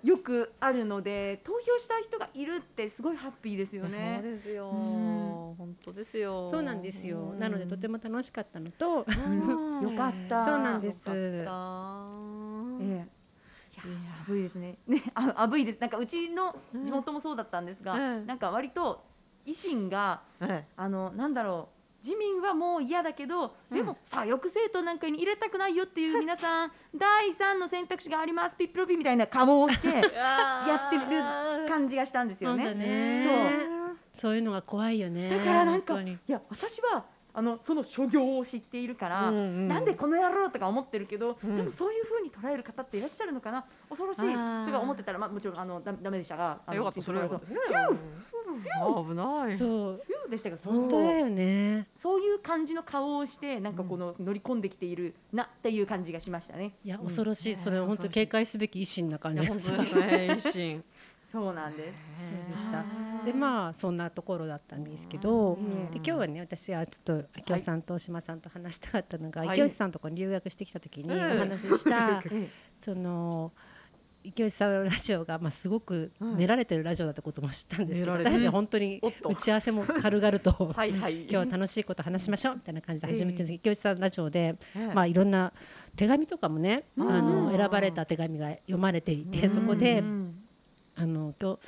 [0.03, 4.21] よくあるので投票したい人がいるってすごいハッピーですよそうね。
[4.23, 7.18] ですようん本当ですよそうなんですよ。
[7.33, 10.44] うんなのでとても楽しかったのと、うんよかった。
[10.44, 11.42] そうなんですええ。
[11.42, 11.47] いや
[14.21, 14.77] あぶいですね。
[14.87, 15.81] ねああぶいです。
[15.81, 19.03] なんかうちの地元もそうだったんですが、うんなんか割と
[19.47, 21.78] 維新がえあのなんだろう。
[22.09, 32.73] 自民はもう嫌だけど、でも左翼政党なんかに入れたくないよっていう 皆さん第三の選択肢がありますピップロピみたいな顔をして えやってる感じがしたんですよね。
[32.75, 33.27] ね。
[34.14, 35.29] そういうのが怖いよね。
[35.29, 39.69] だからなんかいや私はあのその諸行を知っているから、うんうん。
[39.69, 41.57] なんでこの野郎とか思ってるけど、うん。
[41.57, 43.64] でもそういう風に捉える方っていらっしゃるのかな？
[43.88, 49.57] 恐ろしいとか思ってたら、まあ、もちろんあのだダメでしたがあのよかったそれは危ない。
[49.57, 49.69] そう。
[49.69, 51.87] フューでしたが本当だよね。
[51.97, 56.73] そういう感じの顔をしてなんかこの乗り込んできているなっていう感じがしましたね。
[56.85, 57.57] いやうん恐ろしい。
[57.57, 60.07] それは本当警戒すべき維新な感じが本当ですね。
[60.38, 60.85] 維新
[61.31, 62.31] そうなんです。
[62.31, 62.85] そうでした。
[63.25, 65.91] でまあそんなところだったんですけど、うん。
[65.91, 69.51] で今日はね私はちょっと秋吉さんと大島さんと話したかったのが、はい。
[69.51, 71.33] 秋吉さんとこに留学してきた時にうん。
[71.37, 73.53] お話しした、え その
[74.25, 78.38] 池内さんのラジオが、まあ、すごく練られてるラジオだってことも知ったんですけど、練られてる。
[78.41, 81.21] 私は本当に打ち合わせも軽々と はいはい。
[81.23, 84.95] 今日は楽しいこと話しましょうみたいな感じで始めてるんですけど、池内さんのラジオで、ええ。
[84.95, 85.53] まあ、いろんな
[85.97, 87.11] 手紙とかもね、うん。
[87.11, 89.55] あの選ばれた手紙が読まれていて、うん。
[89.55, 90.47] そこで、うん
[91.00, 91.58] あの今日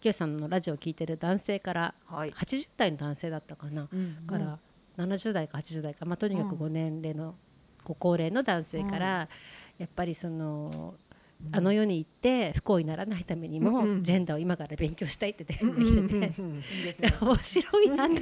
[0.00, 2.30] 池内さんのラジオを聞いてる男性からはい。
[2.30, 4.58] 80代の男性だったかな、うんから
[4.98, 7.34] 70代か80代か、まあ、とにかくうんご年齢の
[7.84, 9.28] ご高齢の男性から、
[9.78, 10.94] やっぱりその。
[11.52, 16.28] あの世に行って不幸にならないためにも、うんジェンダーを今から勉強したいって手紙が来て。
[16.28, 17.14] て。
[17.20, 18.16] 面白いなとい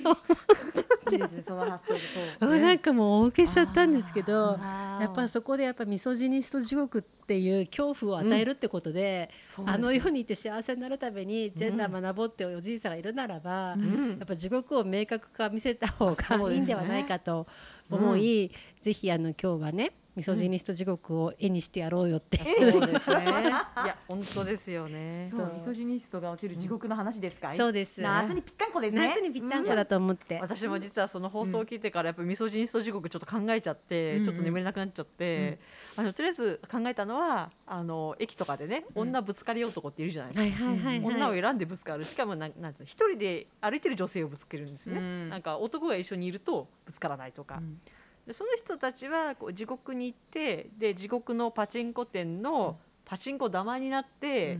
[1.14, 1.44] いですね。
[1.46, 2.00] その発想で
[2.40, 2.48] そう。
[2.48, 4.58] 思 うなんかもうお受けしちゃったんですけど
[5.00, 9.30] やっぱそこでやっぱミソジニスト地獄っていう恐怖を与えるってことで、
[9.64, 17.46] あの世にいて幸せになるためにジェンダー学ぼうっておじいさんがいるならば、うんやっぱ地獄を明確化見せた方がいいんではないかと
[17.90, 18.50] 思い、
[18.80, 22.38] ぜひあの今日はねミソジニスト地獄を絵にしてやろうよって、
[22.70, 23.24] そうですね。
[23.24, 25.28] いや 本当ですよね。
[25.32, 27.56] そうミソジニストが落ちる地獄の話ですかい？
[27.56, 28.00] そうです。
[28.00, 29.08] 夏にぴったんこですね。
[29.08, 34.24] 夏にぴったんこだと思って、私も実はその放送を聞いてからやっぱりミソジニスト地獄ちょっと考えちゃって、うん。
[34.24, 35.58] ちょっと眠れなくなっちゃって、
[35.96, 40.64] あのとりあえず考えたのはあの駅とかでね、女ぶつかり男っているじゃないですか。
[40.64, 42.04] はいはいはいはい、女を選んでぶつかる。
[42.04, 45.28] しかもなんなん一人で歩いてる女性をぶつけるんですよね、うん。
[45.28, 47.80] なんか男が一緒にいるとぶつからないとか、うん
[48.26, 54.56] でその人たちはこう地獄に行ってで地獄のパチンコ店のパチンコ玉になって、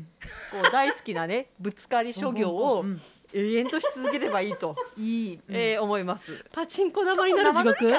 [0.53, 3.01] こう大好きなね ぶつかり諸行をうん
[3.37, 5.41] 永遠とし続ければいいと、 いい。
[5.49, 6.45] えー思います。
[6.53, 7.93] パチンコ玉になる地獄？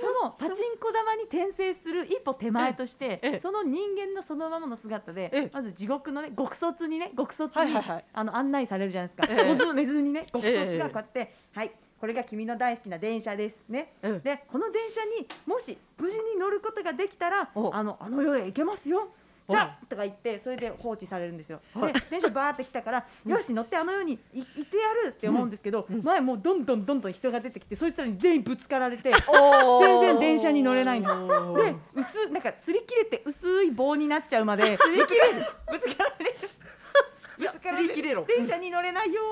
[0.00, 3.40] そのパチンコ玉に転生する一歩手前として、ええ。
[3.40, 5.50] その人間のそのままの姿で、ええ。
[5.52, 7.76] まず地獄のね極卒にね極卒に、
[8.12, 9.32] あの案内されるじゃないですか。
[9.32, 9.54] ええ。
[9.54, 13.94] 寝ず寝ずにね極卒ええがこうやって、はいこれが君の大好きな電車ですね。
[14.02, 14.20] うん。
[14.20, 19.08] でこの電車にもし無事に乗ることができたらおあのあの世へ行けますよ。
[19.48, 21.60] おじゃあとか言ってそれで放置されるんですよ。
[21.72, 21.92] はい。
[21.92, 29.12] で電車バーって来たから、よし乗ってあの世にい行ってやるって思うんですけど、前もうどんどんどんどん人が出てきてそいつらに全員ぶつかられて。
[29.12, 31.54] 全然電車に乗れないの。
[31.56, 35.46] で薄なんか擦り切れて薄い棒になっちゃうまで擦り切れる。
[35.70, 36.34] ぶつかられる。
[37.38, 38.24] いや擦り切れろ。
[38.24, 39.22] 電車に乗れないよ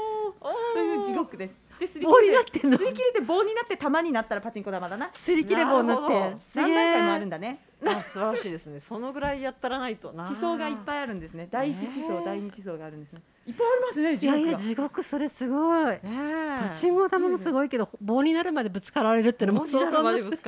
[0.40, 0.74] ー。
[0.74, 2.79] という地獄ですで擦り棒になってんの。
[2.79, 5.11] 擦り切れて棒になって玉になったらパチンコ玉だな。
[5.12, 6.40] すり切れ棒になってなるほど。
[6.55, 7.61] 何段階もあるんだね。
[7.87, 8.81] あ素晴らしいですね。
[8.81, 10.12] そのぐらいやったらないと。
[10.12, 10.27] な。
[10.27, 11.49] 地層がいっぱいあるんですね。
[11.51, 13.20] 第一地層第二地層があるんですね。
[13.47, 14.59] いっぱいありますねいやいや地獄が。
[14.59, 15.99] 地獄それすごい。
[15.99, 20.42] パチンコ玉もすごいけど棒になるまでぶつかられるってのも相当なそうです。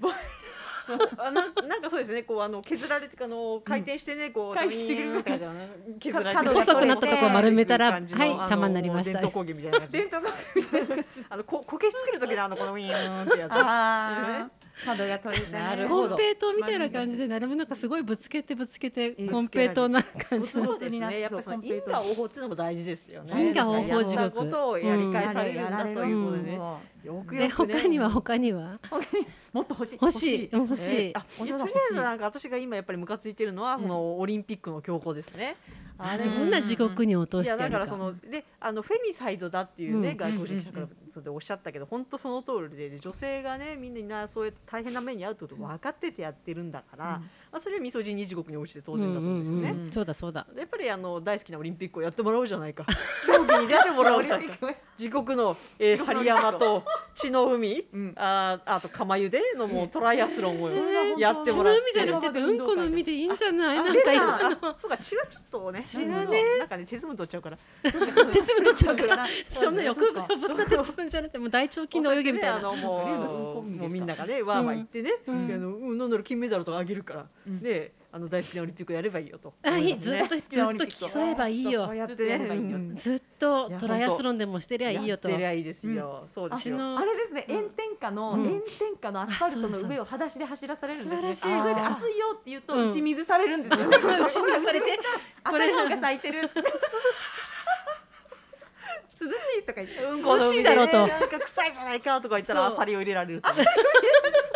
[0.00, 0.14] ぼあ
[0.88, 1.34] なん
[1.68, 5.68] なんかそうですねこうあの削られてあの回転してね、こう回避してくれるドイーンって感じだね。
[6.00, 9.20] 削られて細くなったとこ丸めたらはい玉になりました。
[9.20, 13.52] 伝統工芸みたいな伝統のみたいなあのここけし作る時のあのこのウィーンってやつ。
[13.52, 14.68] あー。
[14.84, 15.58] 角が取れてね。
[15.58, 16.08] なるほど。
[16.10, 20.66] コンペイトーみたいな感じでなるもなんかすごいぶつけてぶつけてえコンペイトーな感じの。
[20.66, 21.20] そうですね。
[21.20, 23.48] やっぱりその因果応報っていうのも大事ですよね。
[23.48, 26.80] 因果応報地獄ことをやり返されるんだということでね、も
[27.14, 27.74] よくでよくね。
[27.74, 28.74] 他には他には？
[28.74, 29.98] うもっと欲しい。
[30.00, 30.48] 欲しい。
[30.52, 30.96] 欲しい。
[30.96, 33.82] えーあとりあえずなんか私が今やっぱりムカついてるのは、うん。
[33.82, 35.56] そのオリンピックの強行ですね。
[35.96, 36.24] あれ。
[36.24, 40.16] どんな地獄に落としてやるかだからそのであのフェミサイドだっていうね、うん。
[40.16, 49.70] 外国人記者からそれでおっしゃったけど本当その通りでで女性がねみんなそうやって大変な目に遭うってこと分かっててやってるんだから、まあ、それはミソジニ地獄に落ちて当然だと思うんですよね。
[49.70, 49.92] うんうんうん。
[49.92, 50.46] そうだそうだ。
[50.56, 52.84] やっぱりあの大好きなオリンピックをやってもらおうじゃないか。
[53.26, 54.74] 競技に出てもらおうじゃないか。
[54.98, 56.84] 自国の、えー、針山と
[57.14, 58.12] 血の海、 うん。
[58.16, 60.70] あーあと釜湯でのもうトライアスロンを
[61.18, 61.80] やって血のもらって。
[61.80, 64.36] 海じゃなくてうんこの海でいいんじゃないなんあか今
[64.70, 67.58] あそうか血はちょっとね血はねなんかね鉄分取っちゃうから。
[67.82, 69.26] 手数取っちゃうから。
[69.48, 72.56] そうそんな欲そうか望な鉄分じゃなくてもう大腸筋の泳ぎみたいな。
[72.56, 75.34] あのもうもうみんながねわーわー言ってね、うん。
[75.52, 79.52] あのうんなんだろう金メダルとかあげるから、うんであの大好きなオリンピックやればいいよと。
[79.62, 80.42] あいいずっとずっ
[80.76, 86.24] と競えばいいそうよやってずっとやれね、ばいいようんずっといやトライアスロンでもしてりゃいいよとやってりゃいいですよ。
[86.26, 86.76] そうですよ。
[86.76, 91.16] 血のあれですね、炎天下の、うん炎天下のアスファルトの上を裸足で走らされるんですね。
[91.16, 93.88] 素晴らしいそれで暑いよって言うと、うん打ち水されるんですよ。
[93.90, 94.98] 打ち水されて
[95.44, 96.50] 朝日が咲いてる。
[99.20, 100.02] 涼しいとか言って。
[100.02, 103.50] うん涼しいだろうとなんか臭いじゃないかとか言ったらアサリを入れられると。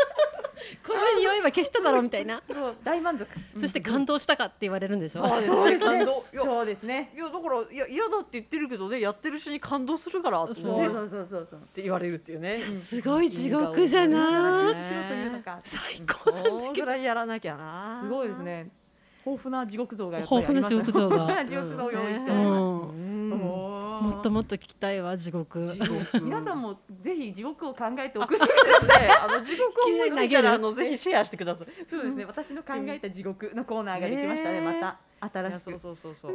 [0.86, 3.26] これで匂いは消しただろうみたいなそう大満足。
[3.58, 5.26] そして感動したかって言われるんでしょ？
[5.28, 7.12] そうですそうですね感動いやそうですね。
[7.14, 11.60] いやだからいや嫌だって言ってるけどねやってる人に感動するからって,、ね、そうっそうそうそうそう。
[11.74, 12.62] て言われるっていうね。
[12.72, 14.74] すごい地獄じゃない？
[15.64, 18.00] 最高このぐらいやらなきゃな。
[18.02, 18.38] すごいです。
[18.42, 18.70] ね。
[19.24, 22.96] 豊富な地獄像が豊富な地獄像が豊富な地獄像を用意してうおります。
[22.96, 23.30] ん
[24.02, 25.76] もっともっと聞きたいわ地獄
[26.14, 28.46] 皆さんもぜひ地獄を考えておくしね
[29.20, 31.68] あの地獄を思いついたらあのぜひシェアしてください。
[31.88, 32.24] そうですね。
[32.24, 34.60] 私の考えた地獄のコーナーができましたね。
[34.60, 35.78] ねまた新しくそう。
[35.78, 36.32] そうそうそう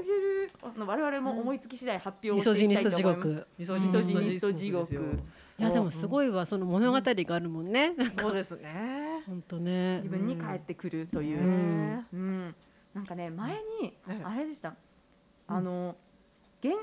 [0.63, 3.39] あの我々も思いつき次第発表ミをしていソジニスト地きたいと思います。
[3.39, 5.19] 獄ミソジニスト地獄。
[5.59, 9.23] いやでもすごいわその物語があるもんねそうですね。
[9.25, 11.41] 本当ね自分に返ってくるというう。
[11.41, 12.55] んうん。
[12.93, 14.73] なんかね前にねあれでした。
[15.47, 15.95] あの
[16.61, 16.75] 原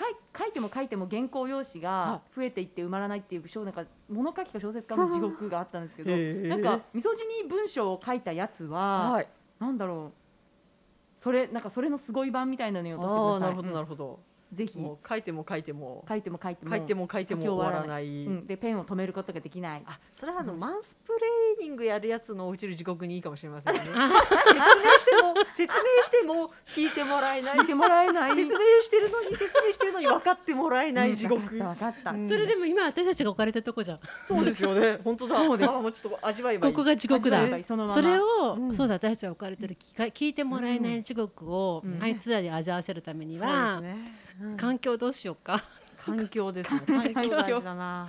[0.00, 9.28] 書い書いても書いても原稿用紙が増えていって埋まらないっていう小なんか物書きか小説家の地獄があったんですけど、へーなんかミソジニ文章を書いたやつは、はい。
[9.58, 11.18] なんだろう。
[11.18, 13.40] それなんかそれのすごい版みたいなのに落としてください。
[13.40, 14.08] なるほどなるほど。
[14.08, 18.06] うんぜひもう書いても書いても書いても書いても書いても書いても終わらない。
[18.06, 19.82] うん、でペンを止めることができない。
[19.86, 23.80] あ、それはあのマンスプレーニングやるやつの落ちる地獄にいいかもしれませんね。
[23.86, 27.58] 説明あしても説明しても聞いてもらえない。
[27.58, 28.36] 聞いてもらえない。
[28.36, 31.54] 説明してるのに説明してるのに分かってもらえない地獄。
[31.54, 32.10] うんわかったわかった。
[32.10, 34.98] うんそれでも今私たちが置かれてるとこじゃんそうですよね。
[35.04, 35.36] 本当だ。
[35.36, 36.72] そうですあもうちょっと味わえばいい。
[36.74, 44.19] ここが地獄だ味わえばいいそのままそれを、うんそうだ私たちが置かれてる聞か聞いてもらえない地獄を、うんあいつらで味わわせるためにそうは、ですね。
[44.40, 45.62] うん環境どうしようか
[46.04, 46.80] 環境ですね。
[47.12, 48.08] 環境大事だな。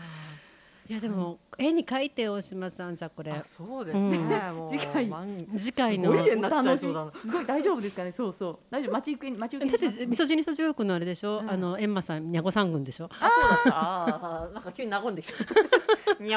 [0.90, 4.18] いやでも、絵に描いて大島さんじゃあこれあ、そうですね。
[4.18, 7.12] うんもう次回満次回のだすごい絵になっちゃいそうだな。
[7.12, 8.12] すごい大丈夫ですかね。
[8.12, 8.58] そうそう。
[8.70, 8.94] 大丈夫。
[8.94, 9.96] 待ち受けに待ち受けにします。
[9.96, 13.10] ってミソジニスト地獄のあれでしょ、うんあのエンマさんニャゴ三軍でしょ？
[13.20, 13.30] あ、
[13.66, 14.50] そうだった。
[14.54, 15.34] なんか急に和んできた。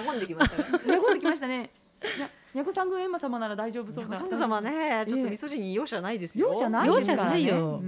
[0.03, 0.81] 和んできましたね。
[0.87, 1.71] にゃごんできましたね。
[2.17, 4.19] にゃにゃご三軍エンマ様なら大丈夫そうな。
[4.21, 6.51] 神様ね、ちょっと味噌汁に容赦ないですよ。
[6.53, 7.83] 容赦ない容赦ですからねないよ、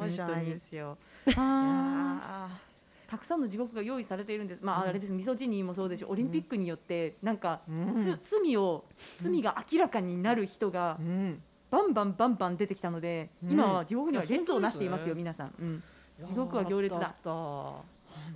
[0.00, 0.98] 容赦ないですよ。
[1.36, 4.60] ああーたくさんの地獄が用意されているんです。
[4.62, 5.12] まあうんあれです。
[5.12, 11.42] ミソジニーもそうですし、オリンピックによってなんかーうんつ罪を罪が明らかになる人がうん。
[11.70, 15.54] バンバンバンバン出てきたので、うん今は地獄には列をなしていますよ、皆さん。
[15.60, 15.82] うん。
[16.22, 17.14] 地獄は行列だ。
[17.24, 17.82] 本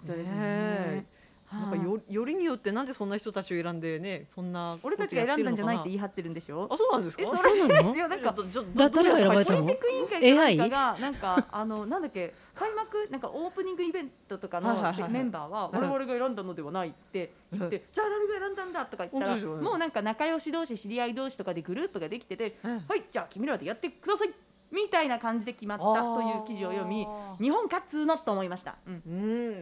[0.07, 1.07] 当ですねね。
[1.53, 6.67] なんかよよりによってなんでそんな人たちを選んでねそんな俺たちが選んだんじゃないって言いい張ってるんでしょ？
[6.71, 7.23] あそうなんですか？
[7.25, 7.93] えそうなの？
[7.93, 8.09] ですよ。
[8.09, 8.35] なんか
[8.75, 9.59] だ誰が選ばれたの？
[9.65, 10.71] オリンピック委員会かなん？
[10.71, 24.31] かがなんかあのなんだっけ開幕なんかオープニングイベントとかのメンバーは我々が選んだのではないって言っはてじゃあ誰が選んだんだとか言ったらもうなんか仲良し同士知り合い同士とかでグループができててうんはいじゃあ君らでやってください
[24.71, 28.77] みたいな感じで決まったという記事を読みあ日本勝つのと思いました。
[28.87, 28.95] うん。
[28.95, 29.11] ーう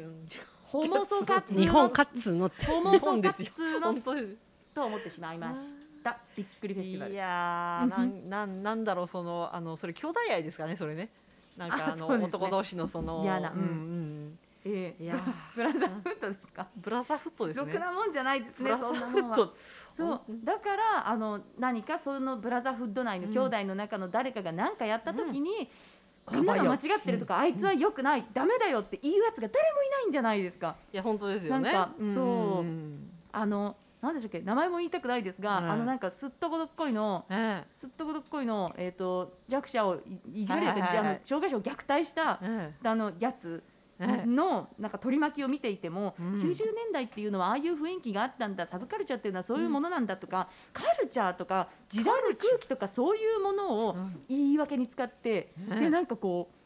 [0.09, 0.29] ん
[0.71, 2.67] ホモソ勝つの日本カッツのって。
[2.67, 3.95] ホモソ日本です勝よつの
[4.73, 5.61] と思ってしまいまし
[6.05, 6.19] た。
[6.37, 7.17] びっくりフェスティバルい。
[7.17, 11.09] やーなんなんなんだろうそのあのそれ兄弟愛ですかねそれね。
[11.57, 13.51] なんかあの男同士のその嫌な。
[13.51, 13.59] うん。
[13.59, 15.03] うんええ。
[15.03, 15.21] いやー。
[15.57, 16.67] ブラザーフットですか？
[16.77, 18.65] ブラザーフットですろねくなもんじゃないですね。
[18.65, 19.35] ブラザーそんなもんは。
[19.35, 19.57] フット
[19.97, 25.69] そうだからあの何かそのブラザーフッド内の兄弟の中の誰かが何かやった時に、
[26.31, 30.77] こんなの間違ってるとか、あいつは良くない、ダメだよって言うやつが誰もいないんじゃないですか。
[30.93, 31.73] いや本当ですよね。
[31.73, 32.15] なんかうん。
[32.15, 32.63] そう。
[32.65, 39.97] んあのなんでしょうっけ名前も言いたくないですが、うんあのなんかすっとこどっこいのえすっとこどっこいのえっ、と弱者を
[40.33, 42.89] いいじめるはいは障害者を虐待したええ。
[42.89, 43.63] あのやつ
[44.07, 46.41] のなんか取り巻きを見ていても、うん。
[46.41, 54.25] 90年代っていうのはああいう雰囲気があったんだサブカルチャーっていうのはそういうものなんだとか、カルチャーとか時代の空気とかそういうものをうん。
[54.29, 56.60] 言い訳に使って、ねでなんかこう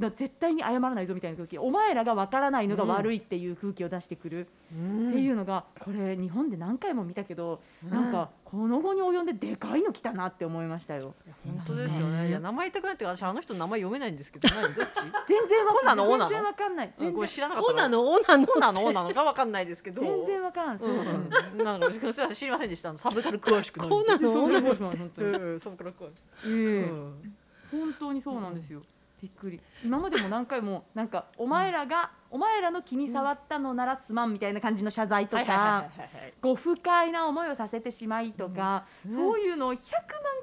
[0.00, 11.14] だ絶対に謝らないぞみたいな空気お前らが分からないのが悪いっていう空気を出してくるっていうのが、これ日本で何回も見たけど、なんかこの後に及んででかいの来たなって思いましたよ。
[11.44, 12.28] 本当ですよね。
[12.28, 14.74] いや名前言いたくないって私あの人の名前読めないんですけど、何？
[14.74, 14.96] どっち？
[15.28, 16.30] 全然わオナのオナの？
[16.30, 16.92] 全然わかんない。
[17.14, 18.10] これ知らなかったオナの？
[18.10, 18.46] オナの？
[18.56, 18.84] オナの？
[18.84, 19.14] オナの？
[19.14, 20.00] かわかんないですけど。
[20.00, 20.78] 全然わからん。
[20.78, 20.94] そうう。
[20.94, 21.64] ん。
[21.64, 22.96] なんかすみません知りませんでした？
[22.96, 23.96] サブカル詳しくないんで。
[23.96, 24.44] コナの？
[24.44, 24.72] オナの？
[24.72, 25.28] 本当に。
[25.36, 26.12] うんサブカル詳しい。
[26.46, 26.50] ええ
[26.84, 27.34] うん
[27.70, 28.82] 本当にそうなんですよ。
[29.20, 29.60] びっくり。
[29.84, 35.84] 今までも何回もなんかお前らがお前らの気に障ったのならすまんみたいな感じの謝罪とか。
[36.40, 39.12] ご不快な思いをさせてしまいとか、うん。
[39.12, 39.82] そういうのを100万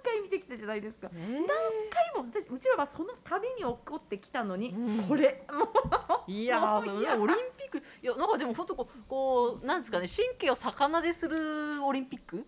[0.04, 1.08] 回見てきたじゃないですか。
[1.10, 1.48] ね何
[1.90, 5.08] 回も私うちらはその度に起こってきたのに、うん。
[5.08, 7.78] これもいやーそれオリンピック。
[7.78, 12.38] いやなんかでも本当こうこうなんですかね神経を逆なでするオリンピック？
[12.40, 12.44] う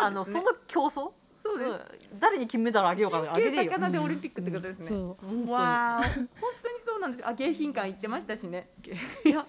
[0.00, 1.10] あのその競争？
[1.42, 1.70] そうです。
[2.22, 4.86] うん誰に金メダルあげようかあげ神経ねえよ魚でオリンピックってことですね。
[4.86, 6.28] そう本当にわあ、本当に
[6.86, 7.28] そうなんですよ。
[7.28, 8.68] あ、迎賓館行ってましたしね。
[9.24, 9.44] いや、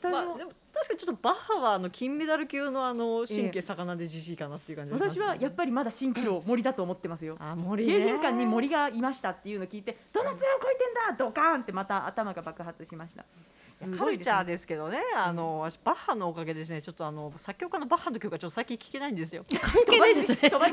[0.00, 0.24] 私もまあ
[0.72, 7.36] 確かにちょっとバッハはあの金メダル級のあの神経魚でじじいかなっていう感じがします私はやっぱりまだ蜃気楼森だと思ってますよ。
[7.38, 13.24] あ森迎賓館に森がいましたっていうのを聞いて、どの面をこいてんだ、ドカーンってまた頭が爆発しました。
[13.84, 19.44] すカルチャーでですけどね、あの私バッハのおかげでですね、ちょっとあの作曲家のバッハの曲がちょっと最近聞けないんですよ。
[19.60, 20.70] 関係ないですそれとばっ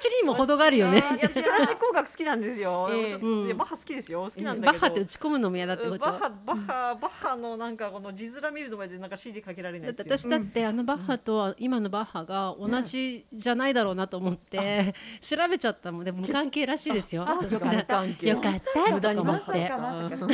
[0.00, 0.98] ちりにも程があるよね。
[0.98, 2.88] いや、私クラシック音楽好きなんですよ。
[3.56, 4.22] バッハ好きですよ。
[4.22, 4.72] 好きなんだけど。
[4.72, 5.98] バッハって打ち込むのも嫌だってこと？
[5.98, 10.06] バッハバッハバッハのなんかこの字面見るのまでなんか CD かけられなだってい。
[10.06, 16.04] 私だってあのバッハとは今のバッハが同じじゃないだろうなと思って調べちゃったもん。
[16.04, 17.24] でも無関係らしいですよ。
[17.26, 19.30] あよかったよかった無駄にとか。
[19.32, 20.28] 思。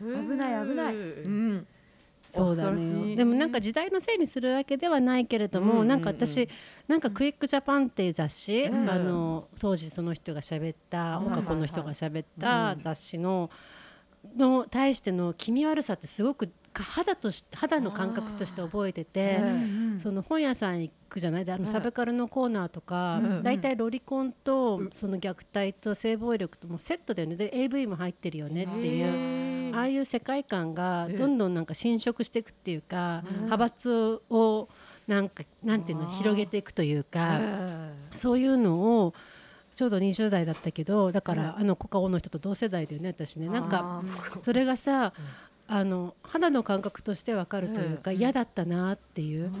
[0.00, 0.79] 危ない危ない。
[0.88, 1.66] うん。
[2.28, 3.16] そうだね。
[3.16, 6.48] でもなんか時代のせいにするわけではないけれども、うんなんか私
[6.86, 8.88] なんかクイックジャパンっていう雑誌、うん。
[8.88, 11.26] あの当時その人が喋ったうん。
[11.32, 12.82] 岡子の人が喋っはいたはい。
[12.82, 13.50] 雑誌の
[14.36, 19.38] の対しての気味悪さってすごくか肌として肌の感覚として覚えてて。
[19.40, 21.44] うんその本屋さん行くじゃない？
[21.44, 27.36] であのサブカルのコーナーとかうんだいたいロリコンとその虐待と性暴力ともセットだよね。
[27.36, 29.12] で AV も入ってるよねっていう
[29.74, 34.68] ああいう世界観がどんどんなんか侵食していくっていうか派閥を
[35.06, 37.40] なんかなんていうの広げていくというか
[38.12, 39.14] そういうのを
[39.74, 43.48] ちょうど20代だったけどだからあのコカオの人と同世代だよね私ね。
[43.48, 44.02] なんか
[44.36, 45.12] それがさ
[45.72, 49.52] あの肌の感覚としてわかるというか嫌だったなっていう。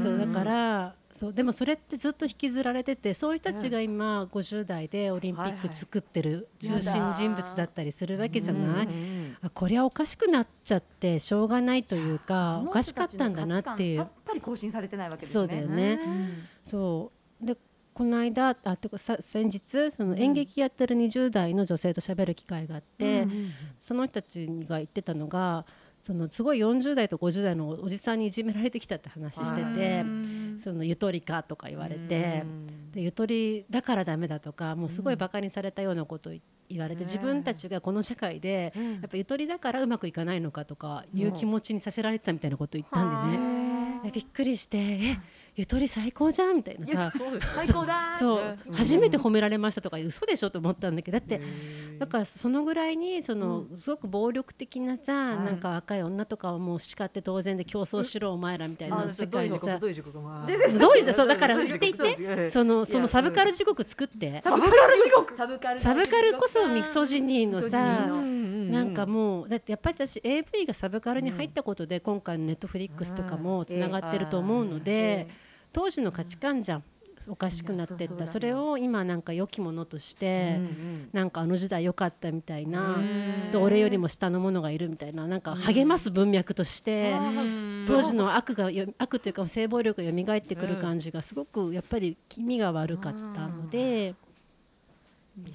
[0.00, 8.88] そうだからそうでもそれってずっと引きずられててそういう人たちが今50代でオリンピック作ってる中心人物だったりするわけじゃない、
[9.42, 13.98] あこりゃおかしくなっちゃってしょうがないというかおかしかったんだなっていう。
[13.98, 15.44] さっぱり更新されてないわけですそね。
[15.46, 15.98] うだよね。
[16.62, 17.10] そ
[17.42, 17.46] う。
[17.46, 17.56] で
[17.96, 23.26] この間あてかさ先日その演劇やってる20代の女性と喋る機会があって、
[23.80, 25.64] その人たちが言ってたのが
[25.98, 30.04] そのすごい40代と50代のおじさんにいじめられてきたって話してて、
[30.58, 32.44] そのゆとりかとか言われて、
[32.92, 36.34] でゆとりだからダメだとかもうすごいバカにされたようなことを
[36.68, 45.18] 言われて、自分たちがこの社会で、やっぱゆとりだからうまくいかないのかとかいう気持ちにさせられてたみたいなことを言ったんでね、えびっくりしてえ
[45.56, 47.12] ゆとり最高じゃんみたいなさ。
[47.56, 48.12] 最高だ。
[48.14, 48.18] ー。
[48.18, 51.40] そう、初めて褒められましたとか嘘でしょと思ったんだけどだって
[51.98, 59.78] だからそのぐらいにその、すごく暴力的なさ、なんか若い女とかをもう叱って当然で競争しろお前らみたいな世界でさ。
[59.78, 59.94] どういう
[61.14, 62.16] そうだから言って言っ時刻？
[62.16, 64.42] てそのそのサブカル地獄作って。
[64.42, 65.36] サブカル地獄。
[65.36, 68.46] サブカルサブカルこそミソジニーのさミソジニーの。
[68.66, 75.28] なんかもうだってやっぱり私 AV がサブカルに入ったことで今回のネットフリックスとかもつながってると思うので
[75.76, 76.82] 当時の価値観じゃん。
[77.28, 78.26] おかしくなってっいやそうそうだね。
[78.26, 80.60] たそれを今なんか良きものとして
[81.12, 82.98] なんかあの時代良かったみたいな
[83.50, 87.16] で俺よりも下の者がいるみたいななんか励ます文脈として
[87.88, 94.14] 当時の悪がよ悪というか性暴力が蘇ってくる感じがすごくやっぱり気味が悪かったので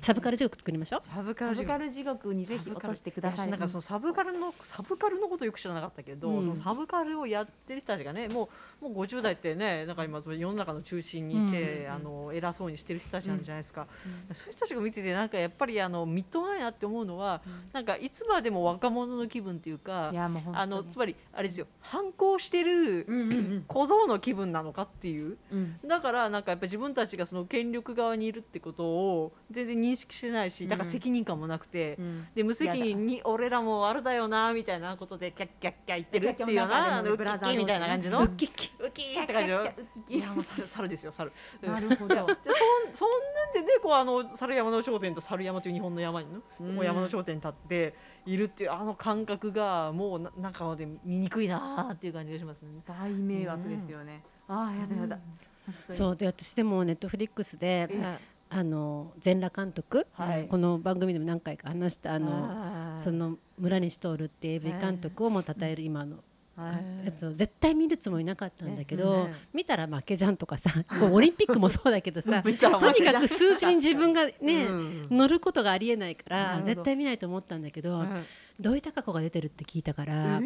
[0.02, 1.02] サブカル地獄作りましょう。
[1.14, 1.68] サブカル地獄。
[1.70, 3.46] サブカル地獄にぜひ落としてください。
[3.46, 6.44] やなんかそのサブカルのサブカルのことよく知らなかったけど、うん。
[6.44, 8.50] そのサブカルをやってる人たちがねも
[8.82, 13.88] うもう50代ってねなんか今その世の中の中心にいて、あの偉そうにしてる人たちなんじゃないですか、
[14.34, 17.42] そういう人たちが見ててなんかやっぱりあのみっともないなって思うのは、
[17.74, 20.64] なんかいつまでも若者の気分っていうかいやもう本当に。
[20.64, 23.64] あのつまりあれですよ反抗してるうんうんうん。
[23.68, 25.38] 小僧の気分なのかっていう。
[25.52, 25.80] うん。
[25.88, 39.66] だからなんかやっぱ自分たちがその権力側にいるってことを全然然認識してないしだから責任感もなくて、うんで無責任に俺らもあるだよなみたいなことでキャッキャッキャ言ってるっていうようなあのウッキッキみたいな感じのウッキッキウッキーって感じの
[40.10, 41.32] いやもう猿猿ですよ猿。
[41.62, 42.28] なるほどでそん
[42.94, 43.10] そん
[43.44, 46.28] なんでねこうあの猿山の頂点と猿山という日本の山に
[46.60, 47.94] の、山の頂点に立って
[48.26, 52.70] いるっていうあの感覚がもうななんかで見にくいなーっていう感じがしますね。
[52.88, 55.20] 大迷惑ですよね、ああやだやだ、
[55.90, 57.90] うそうで私でもネットフリックスで
[58.54, 60.48] あの全裸監督、はい。
[60.50, 66.18] この番組でも何回か話したあのその村西徹って AV 監督をも称える今の
[66.58, 67.06] はい。
[67.06, 70.70] やつを絶対見るつもりなかったんだけど、ね見たら負けじゃんとかさ
[71.14, 74.34] オリンピックもそうだけどさ とにかく数字に自分がね、
[74.66, 75.08] うん。
[75.10, 78.06] 乗ることがありえないから絶対見ないと思ったんだけど、
[78.60, 80.42] 土井孝子が出てるって聞いたから、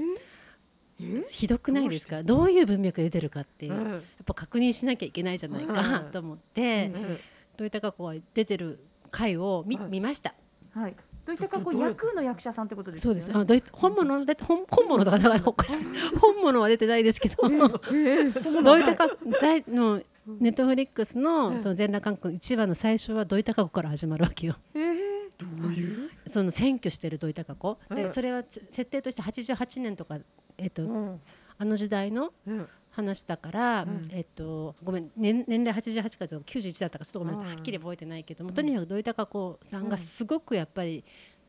[1.32, 2.22] ひどくないですか？
[2.22, 3.92] どういう文脈で出てるかって、うん。
[3.92, 6.12] やっぱ確認しなきゃいけないじゃないか、うん。
[6.12, 7.20] と思って、うん
[7.56, 8.80] 土井孝子が出てる
[9.12, 9.90] 回を見,、はい。
[9.90, 10.34] 見ました。
[10.74, 10.96] はい。
[11.26, 13.22] どういった格好どういう役の役者さんってことですよね。
[13.22, 13.38] そうです。
[13.38, 15.78] あ、どうい本物だって本本物とかだからおかしい。
[16.20, 19.08] 本物は出てないですけど、どういったか
[19.42, 24.56] 大のネットフリックスのその全裸韓国一話の最初は土井孝子から始まるわけよ。
[24.76, 25.06] えー
[25.38, 26.10] どういう？
[26.28, 27.78] その占拠してる土井孝子。
[27.90, 30.18] うんでそれはつ設定として88年とか
[30.58, 31.22] えっとうん。
[31.58, 34.08] あの時代のうん話だから、うん。
[34.12, 37.56] えっとごめん年年齢88かとか91だったかちょっとごめんなさい、うん。
[37.56, 41.04] はっきり覚えてないけども、とにかく土井孝子さんがすごくやっぱり、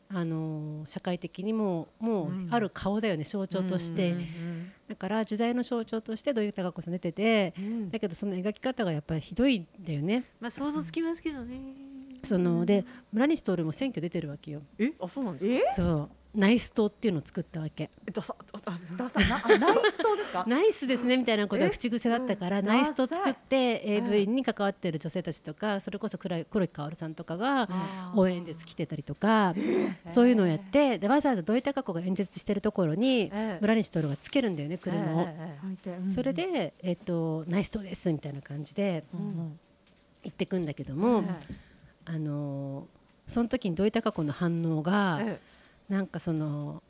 [0.08, 7.90] あのー社会的にももううんある顔だよね象徴として、うんだから時代の象徴として土井孝子さん出ててうん。
[7.90, 10.24] だけどその描き方がやっぱりひどいんだよね。
[10.40, 11.60] まあ想像つきますけどね。
[12.22, 14.62] そので村西徹も選挙出てるわけよ。
[14.78, 14.92] え？
[15.00, 15.70] あそうなんですか？
[15.72, 17.90] えそうナイス党っていうのを作ったわけ。
[18.06, 18.36] えダサ
[18.96, 20.44] ダサナイス党ですか？
[20.48, 21.70] ナイスですねみたいなことがえ？
[21.70, 27.68] 口癖だったから、うんナイスと作って AV に関わってる女性たちとかそれこそ黒い黒井薫さんとかが
[28.14, 29.54] 応援演説来てたりとか、
[30.08, 33.58] そういうのをやってでわざわざ土井孝子が演説してるところにええ。
[33.60, 35.28] 村西徹がつけるんだよね車を。
[36.10, 39.58] それで、えっとナイス党ですみたいな感じでえうん。
[40.22, 41.24] 言ってくんだけども、
[42.04, 42.84] あのー
[43.28, 45.40] その時に土井孝子の反応が、え
[45.88, 46.82] なんかその、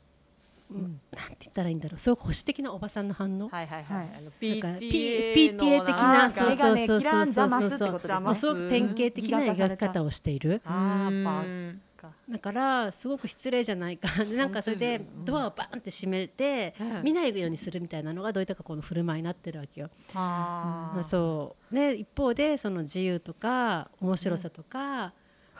[0.69, 0.99] うん。
[1.15, 1.99] なんて言ったらいいんだろう。
[1.99, 3.47] すごく保守的なおばさんの反応。
[3.49, 4.07] はいはいはい。
[4.41, 7.69] PTA の PTA 的なそうかそうそうそうそう。
[7.69, 8.31] そうことですねも。
[8.31, 10.61] うすごく典型的な描き方をしている。
[10.65, 11.81] あーバうん。
[11.95, 14.23] カだからすごく失礼じゃないか。
[14.25, 17.03] で なんかそれでドアをバーンって閉めてうん。
[17.03, 19.89] 見ないようにするみたいなのがどういったかこの振る舞いになってるわけよ。
[20.13, 21.75] あまあ、そう。
[21.75, 25.13] で一方でその自由とか面白さとか、なんか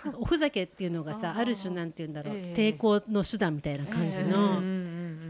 [0.20, 2.74] おふざけっていうのがさある種なんて言うんだろう、ええ。
[2.74, 4.62] 抵抗の手段みたいな感じの。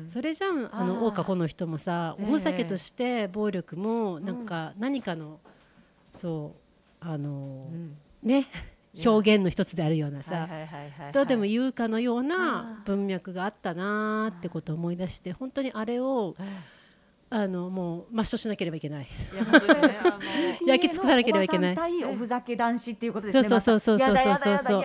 [0.07, 2.26] それじゃんあの大川の人もさええ。
[2.26, 5.39] おふざけとして暴力もなんか何かの、
[6.13, 6.55] そ
[7.01, 7.70] うあの
[8.24, 8.47] ね
[9.05, 10.47] 表現の一つであるようなさ、
[11.13, 16.36] どうでも言うかのような文脈があったなーってことを思い出して本当にあれを
[17.30, 19.07] あのもう抹消しなければいけない。
[20.65, 21.78] 焼き尽くさなければいけない。
[22.05, 23.43] おふざけ男子っていうことですね。
[23.43, 24.15] そうそうそうそう。
[24.15, 24.84] そうそうそう。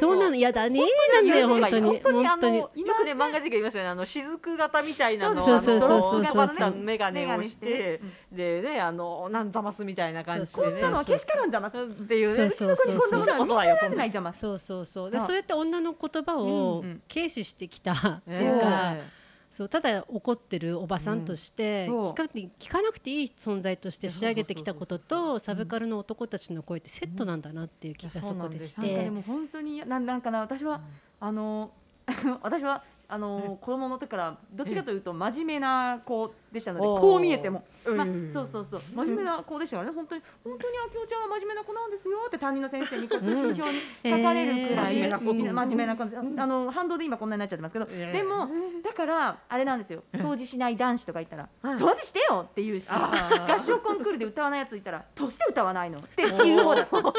[0.00, 0.16] そう。
[0.16, 0.80] なの嫌だね。
[1.12, 2.58] なんだよ本当に本当に。
[2.58, 3.90] よくね漫画で言いますよね。
[3.90, 6.20] あの雫型みたいなのそうそうそうそう。
[6.20, 8.00] あのそうドロップ型メガネをして
[8.32, 10.70] でねあのなんざますみたいな感じでね。
[10.70, 11.76] こんなのはけしからんざます。
[11.76, 12.28] っていう。
[12.28, 14.32] ねそうそうそうそうそんなことないよそん。
[14.32, 15.10] そうそうそう。
[15.10, 19.15] であそうやって女の言葉を軽視してきたってえいうか、え
[19.50, 30.80] そうただ怒ってるおばさんとして、聞か聞かなくていい存在として仕上げてきたこととサブカルの男たちの声ってセットなんだなっていう気がそこでしうんでも本当になんなんかな私は
[31.20, 31.70] あの
[32.42, 38.30] 私はあの子供の時からどっちかというと真面目な子でしたのでこう見えても、まあうん。
[38.32, 38.80] そうそうそう。
[38.94, 46.02] 真面目な子でしたからね本当に本当にあきおちゃんは真面目な子なんですよって担任の先生にこう通知表に書かれるくらい、真面目な子真面目な子
[46.42, 48.48] あの反動で今こんなになっちゃってますけど、でも
[48.82, 50.02] だからあれなんですよ。
[50.14, 51.70] 掃除しない男子とか言ったらうん。
[51.72, 55.98] 掃除してよって言うし合唱コンクールで歌わないやついたらどうして歌わないの？
[55.98, 56.82] っていう方だ。
[56.82, 57.12] っ たどう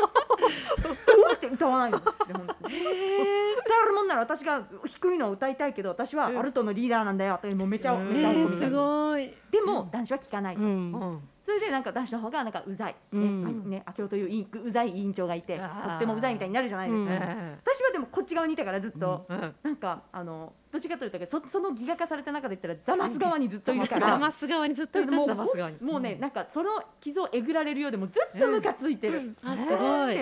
[1.34, 1.98] して歌わないの？
[1.98, 2.84] って本当に歌
[3.84, 7.36] えるもんなら私が低いのを歌いたいけど私はアルトのリーダーなんだよ。
[7.36, 8.58] ってもうめちゃうんめちゃえー。
[8.58, 10.64] すごい、でも男子は聞かない、うん。
[10.64, 10.68] う
[11.16, 11.30] ん。
[11.44, 13.70] それでなんか男子の方がなんかうざい、うん。
[13.70, 17.12] ね明夫といううざい委員長がいてとってもうざいみたいになるじゃないですか、
[17.66, 19.26] 私はでもこっち側にいたからずっと、
[19.64, 24.00] なんかあのどっちかというとそそのギガ化された中で言ったらザマス側にずっといるか。
[24.00, 30.18] ら、ザマス側にずっといたもうね、なんかその傷をえぐられるようでもずっとムカついてる、あすごい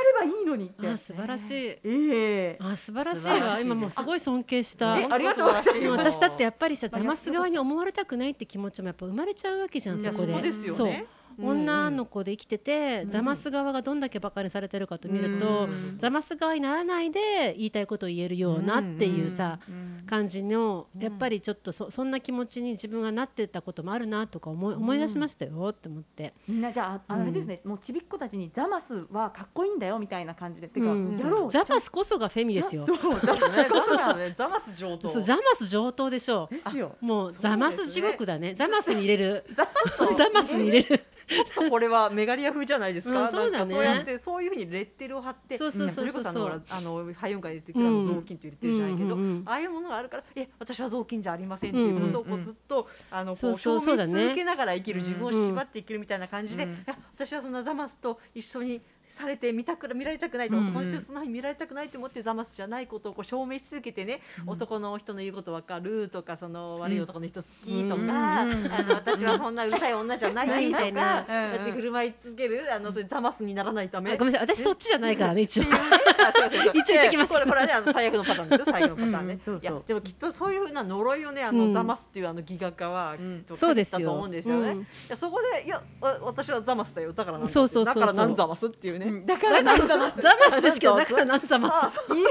[0.00, 0.86] ればいいのにって。
[0.88, 1.54] あ素晴らしい。
[1.54, 2.58] ええ。
[2.60, 3.60] あ素晴らしいわ。
[3.60, 4.98] 今もうすごい尊敬した。
[4.98, 5.80] えありがとうございます。
[5.80, 10.32] でも私だってやっぱりさまあザマス側に思われたくないって気持ちもやっぱ生まれちゃうわけじゃんいそこで。
[10.32, 10.86] やそうですよそう。
[10.88, 11.06] ね
[11.42, 26.34] 女の子で生きてて、ザマス側がどんだけバカにされてるかと見ると、うんザマス側にならないで言いたいことを言えるようなっていうさ、うん感じのやっぱりちょっとそそんな気持ちに自分がなってたこともあるなとか思い思い出しましたよって思って。
[26.48, 32.84] みんなじゃあああれですね、もうちびっ子たちにザマスはかっこいいんだよみたいな感じで、てか、うんやろうザマスこそがフェミですよ。
[32.86, 35.08] そうだね、ザマスね、ザマス上等。
[35.08, 37.06] そうザマス上等でしょですよう。
[37.06, 38.54] もうザマス地獄だね。
[38.54, 39.44] ザマスに入れる。
[39.54, 41.04] ザマスに入れる。
[41.30, 43.22] ちょっとこれはメガリア風じゃないですか？
[43.22, 43.64] うんそうだね。
[43.64, 52.34] なんかそうやってそういうふうにレッテルを貼って、そうれこそあのあのハイオン会で出てくるあの雑巾と言ってるじゃないけど、うんうんうんああいうものがあるから、え私は雑巾じゃありませんっていうことをこうん。
[52.34, 56.72] うんうずっとあのこそうう証明続けながら生きる自分を縛っていけるみたいな感じで、うん。
[56.72, 58.80] いや私はそんなザマスと一緒に
[59.10, 68.44] されて見たくら見られたくないと、うん男の人にそんなふうに見られたくないと思ってザマスじゃないことをこう証明し続けてね、男の人の言うことわかるとかその悪い男の人好きとか、うんあ
[68.82, 74.12] の私はそんなうるさい女じゃないみとか、やって振る舞い続けるあのそれザマスにならないため。
[74.12, 74.54] あごめんなさい。
[74.54, 75.64] 私そっちじゃないからね一応。
[75.72, 76.72] あそうそうそう。
[76.74, 78.58] 一応言ってきますこれこれはねあの最悪のパターンです。
[78.60, 79.34] よ最悪のパターンね。
[79.34, 79.72] うんそうそう。
[79.72, 81.72] いやでもきっとそういうふうな呪いをねあの、うん。
[81.72, 84.08] ザマスっていうあの戯画化はきっとそうですよ。
[84.08, 84.70] と思うんですよね。
[84.70, 84.80] うん。
[84.80, 87.12] いやそこでいやわ私はザマスだよ。
[87.12, 88.02] だからなんだそうそうそうそう。
[88.02, 89.06] だからなんザマスっていうね。
[89.06, 90.20] うんだからなんザマス。
[90.20, 90.60] ザマス。
[90.60, 92.14] ですけどだからなんザマあス。
[92.14, 92.24] いい。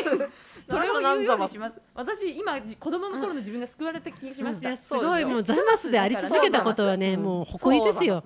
[0.69, 1.57] それを言うよます。
[1.95, 8.23] 私今じ子供の頃の自分が救われた気がしました、すごいもうザマスであり続けたことはねうんもう誇りですよ。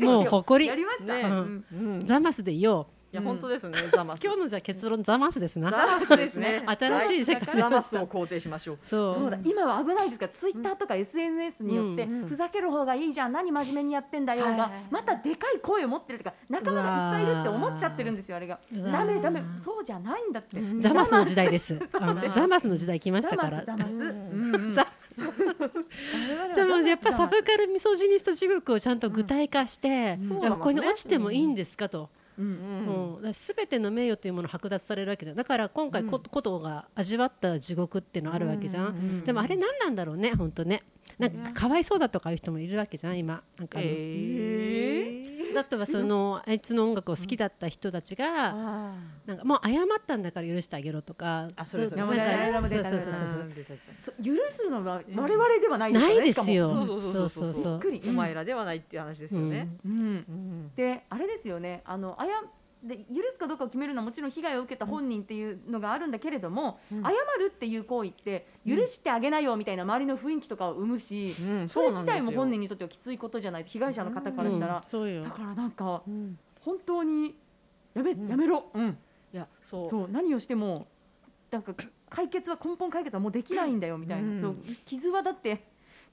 [0.00, 0.68] もう誇り。
[0.68, 1.22] やりました、ね。
[1.22, 1.64] うん。
[1.72, 2.06] うん。
[2.06, 4.16] ザマスでいよいや本当ですねザマう。
[4.16, 4.24] ス。
[4.24, 5.70] 今日のじゃあ結論ザマスですな。
[5.70, 6.64] ザマスですね。
[6.78, 8.78] 新しい世界ザマスを肯定しましょう。
[8.84, 9.14] そう。
[9.14, 10.26] そうだ今は危ないですか？
[10.26, 21.78] らツイッターとか SNS によって、ふざける方がいいじゃん何真面目にやってんだよが、またでかい声を持ってるとか仲間がいっぱいいるって思っちゃってるんですよあれがダメダメそうじゃないんだって、ザマスの時代です。
[22.34, 23.64] ザマスの時代来ましたから。
[23.64, 24.86] ザマスザ
[26.54, 30.16] じゃあもうやっぱサブカルミソジニスト地獄をちゃんと具体化して、
[30.50, 32.08] ここに落ちてもいいんですかと。
[32.38, 32.46] うん
[32.86, 35.36] もうすべての名誉というものを剥奪されるわけじゃん。
[35.36, 39.24] だから今回こ、ことが味わった地獄っていうのあるわけじゃん,、うん。
[39.24, 39.94] でもあれ何なん。
[39.94, 40.82] だろうね本当ね
[41.18, 41.30] なん。
[41.30, 43.18] かかわいそうだとかいう人もいるわけじゃん。
[43.18, 43.68] 今なん。
[43.68, 48.94] か、えーだとはそのあいつの音楽を好きだった人たちが、あ
[49.26, 52.08] なんかもう謝ったんだから許してあげろとかあそれそうそう。
[52.08, 54.22] そうそうそうそう。
[54.22, 57.12] 許すのは我々ではないですないですよそうそうそう。
[57.12, 57.78] そうそうそうそう。
[57.80, 58.10] びっくり。
[58.10, 59.68] お前らではないっていう話ですよね。
[59.84, 60.00] うん、うん。
[60.00, 61.82] うんであれですよね。
[61.84, 62.42] あのあや
[62.84, 67.02] で許すかどうかを決めるのはもちろん被害を受けた本人っていうのがあるんだけれども、うん。
[67.02, 67.14] 謝る
[67.48, 71.68] っていう行為って許してあげなよみたいな周りの雰囲気とかを生むし、うん。
[71.68, 76.38] それ自体も本人ににとってはきついことじゃない被害者の方からしたら、だからなんかうん。
[76.60, 77.34] 本当に
[77.94, 78.28] やめ、うん。
[78.28, 78.98] やめろ、うん。
[79.32, 79.88] いやそう。
[79.88, 80.86] そう何をしても
[81.50, 81.74] なんか
[82.10, 84.40] 解決は根本解決はもうできないんだよみたいな、うん。
[84.40, 85.64] そう傷はだって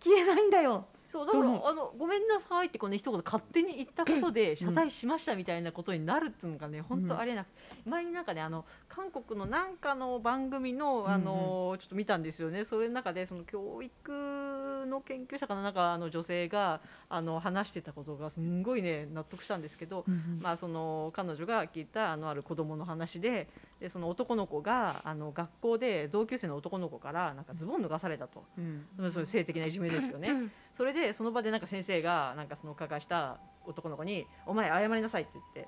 [0.03, 12.63] 消えないんだよそうだからあのごめんなさいってこうね一言勝手に言ったことで謝罪しましたみたいなことになるっていうのがね本当ありえなくて前になんかねあの韓国のなんかの番組のあのちょっと見たんですよね。
[12.63, 20.05] それの中でその教育の研究者かななんかあの女性があの話してたことがすんごいね納得したんですけど、
[20.41, 23.47] まあ、その彼女が聞いたあのある子供の話で
[23.79, 28.43] でその男の子があの学校で同級生の男の子からなんかズボン脱がされたと。
[28.57, 29.11] うん。
[29.11, 30.51] それ性的な いじめですよね。
[30.73, 35.67] それでその場でなんか先生がなんかその加害した男の子に「お前謝りなさい」って言って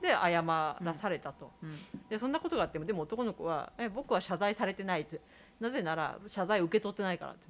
[0.00, 1.70] で謝らされたと、うん。
[2.08, 5.20] でそんなことがあってもでも男の子は「え僕は謝罪されてない」って。
[5.60, 7.40] なぜなら謝罪受け取ってないからって。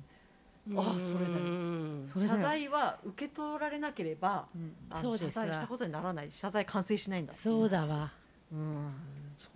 [0.76, 4.74] あそれ謝罪は受け取られなければうん。
[4.92, 6.30] 謝罪したことにならない。
[6.32, 8.12] 謝罪完成しないんだそうだわ。
[8.52, 8.92] うん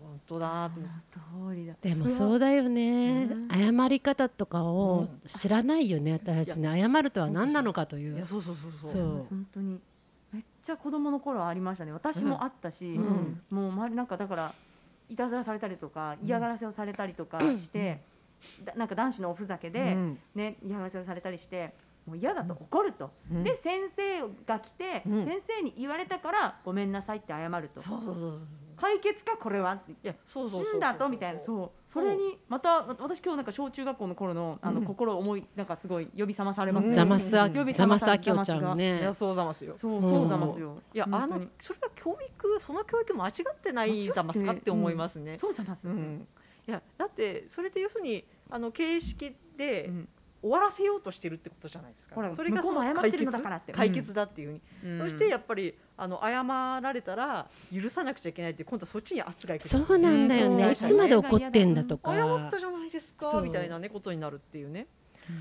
[0.01, 1.19] 本当だなと思って。
[1.31, 1.75] その通りだ。
[1.81, 3.49] でもそうだよね、うん。
[3.49, 8.17] 謝り方とかを知らないよね、私たちね謝るとは何なのかという。
[8.17, 8.91] いやそうそうそうそう。
[8.91, 9.03] そう。
[9.29, 9.81] 本当に。
[10.33, 11.93] めっちゃ子供の頃はありましたね。
[11.93, 13.41] 私もあったし、うん。
[13.51, 14.55] もう周りなんかだから
[15.09, 18.01] いたずらされたりとか嫌がらせをされたりとかして、
[18.65, 20.19] だなんか男子のおふざけで、うん。
[20.35, 21.73] ね、嫌がらせをされたりして
[22.07, 23.45] もう嫌だと怒ると、うん。
[23.45, 25.25] で先生が来て、うん。
[25.25, 27.81] 先生に言われたからごめんなさいって謝ると。
[27.81, 28.41] そうそうそうそう
[28.77, 29.73] 解決かこれは？
[29.73, 31.09] っていやそうそうそうだと？
[31.09, 31.43] みたいな。
[31.43, 31.71] そう。
[31.91, 39.75] それにまた私今日なんか小中学校の頃のあの、うん心を思いなんかすごい呼び覚まされます、うんザマスあ呼びザマス覚まさアキオちゃんのいねやそうざますよ。
[39.79, 40.03] そううん。
[40.03, 40.77] そうざますよ。
[40.93, 45.39] いやあのそれは教育その教育間違ってないざますかって思いますね。
[45.39, 46.27] そうざます、うん。
[46.67, 50.09] いやだってそれって要するにあの形式でうん
[50.45, 52.15] 終わらせようとしてるってことじゃないですか。
[52.35, 53.73] それがその謝ってるのだからって。
[53.73, 55.09] 解決だっていうふうに、うん。
[55.09, 56.43] そしてやっぱりあの謝
[56.83, 62.15] られたら許さなくちゃいけないって今度はそっちに圧がいくそうなんだよね、うんいつまで怒ってんだとか。
[62.15, 64.87] 謝ったじゃないですかみたいなねことになるっていうね。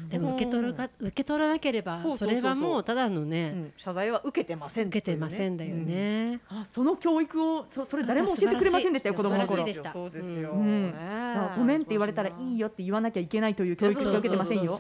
[0.10, 3.74] でも受け取るか受け取らなければそれはもうただのうねん。
[3.78, 6.40] 謝罪は受けてません受けてませんだよね。
[6.50, 9.66] あその教育をそそれ誰も教えてくれませんでしたよあ子供の頃。
[9.66, 10.92] そうですよ、うん。
[10.92, 14.78] ねあごめんって言われたらいいよって言わなきゃいけないという教育しか受けてませんよ。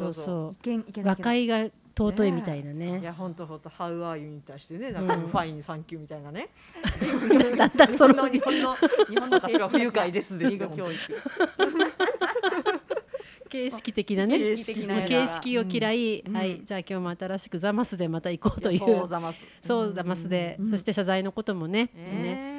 [1.03, 3.01] 和解が尊いみたいないいね。
[3.03, 5.27] や本当本当ハウアーユに対してねなんかうん。
[5.27, 6.49] fine thank you みたいなね、
[7.57, 10.57] だんだんその日本の日本の私は不愉快ですですよ。
[10.63, 10.99] 英語教育
[13.53, 14.39] 形式的なね。
[14.39, 16.35] 形式形式を嫌い、うん。
[16.35, 16.61] はい。
[16.63, 18.79] じゃあ今日も新しくザマスでまた行こうという。
[18.79, 20.27] そうザマス。
[20.27, 20.69] で、うん。
[20.69, 22.52] そして謝罪のこともね,、ねね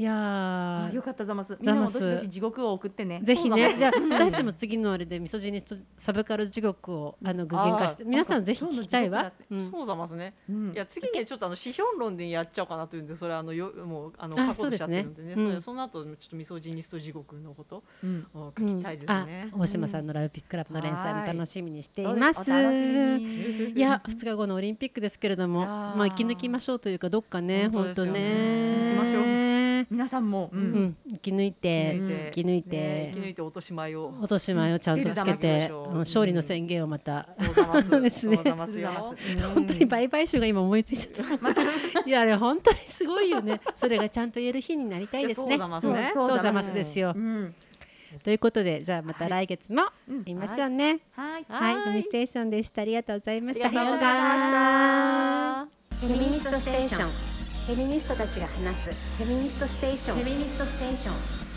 [0.00, 1.58] いやよかったザマス。
[1.60, 3.20] みんなもどしどし地獄を送ってね。
[3.22, 3.76] ぜひねね。
[3.76, 9.70] じゃあ私たちも次のあれでミソジニストサブカル地獄をあの具現化して皆さんぜひ聞きたいわ、うん。
[9.70, 10.32] そうざますね。
[10.48, 10.72] うん。
[10.72, 15.44] いや次ねちょっとあの指標論でやっちゃおうかなというんでそれあのよもうあのあ過去としちゃってるんでねそうですね。
[15.44, 15.50] うん。
[15.50, 18.26] それその後ちょっとミソジニスト地獄のことうん。
[18.32, 22.50] を書きたいですね、あ大島さんのラブピースクラブの連載も楽しみにしています。
[22.50, 22.52] い
[23.78, 28.12] や2日後のオリンピックですけれどもまあ生き抜きましょうというかどっかね本当ね。
[28.12, 28.94] ね。
[28.94, 30.64] 生きましょう皆さんも、ううん。
[30.84, 34.14] ん、生き抜いて生生き抜いね生き抜ていて落とし前を。
[34.20, 37.88] 落とし前をちゃんとつけて、勝利の宣言をまた、そうざます。
[37.88, 38.36] そ うですね。
[38.36, 38.90] そうざますよ。
[39.54, 42.02] 本当に売買集が今思いついちゃった。
[42.06, 43.60] いやあれ本当にすごいよね。
[43.76, 45.50] それがちゃんと言える日になりたいですね。
[45.50, 46.10] そうざますね。
[46.14, 47.12] そうざますですよ。
[47.14, 47.18] う。
[47.18, 47.54] ん。
[48.24, 49.82] ということでじゃあまた来月も
[50.26, 50.34] い。
[50.34, 51.00] ましょうね。
[51.12, 51.94] はい。
[51.94, 52.82] ミステーションでした。
[52.82, 53.66] ありがとうございました。
[53.66, 56.06] ありがとうございました。
[56.06, 57.29] フェミニストステーション
[57.70, 58.90] フェミニストたちが話す
[59.22, 60.16] フェミニストステーション。
[60.16, 61.49] フェミニストステーション。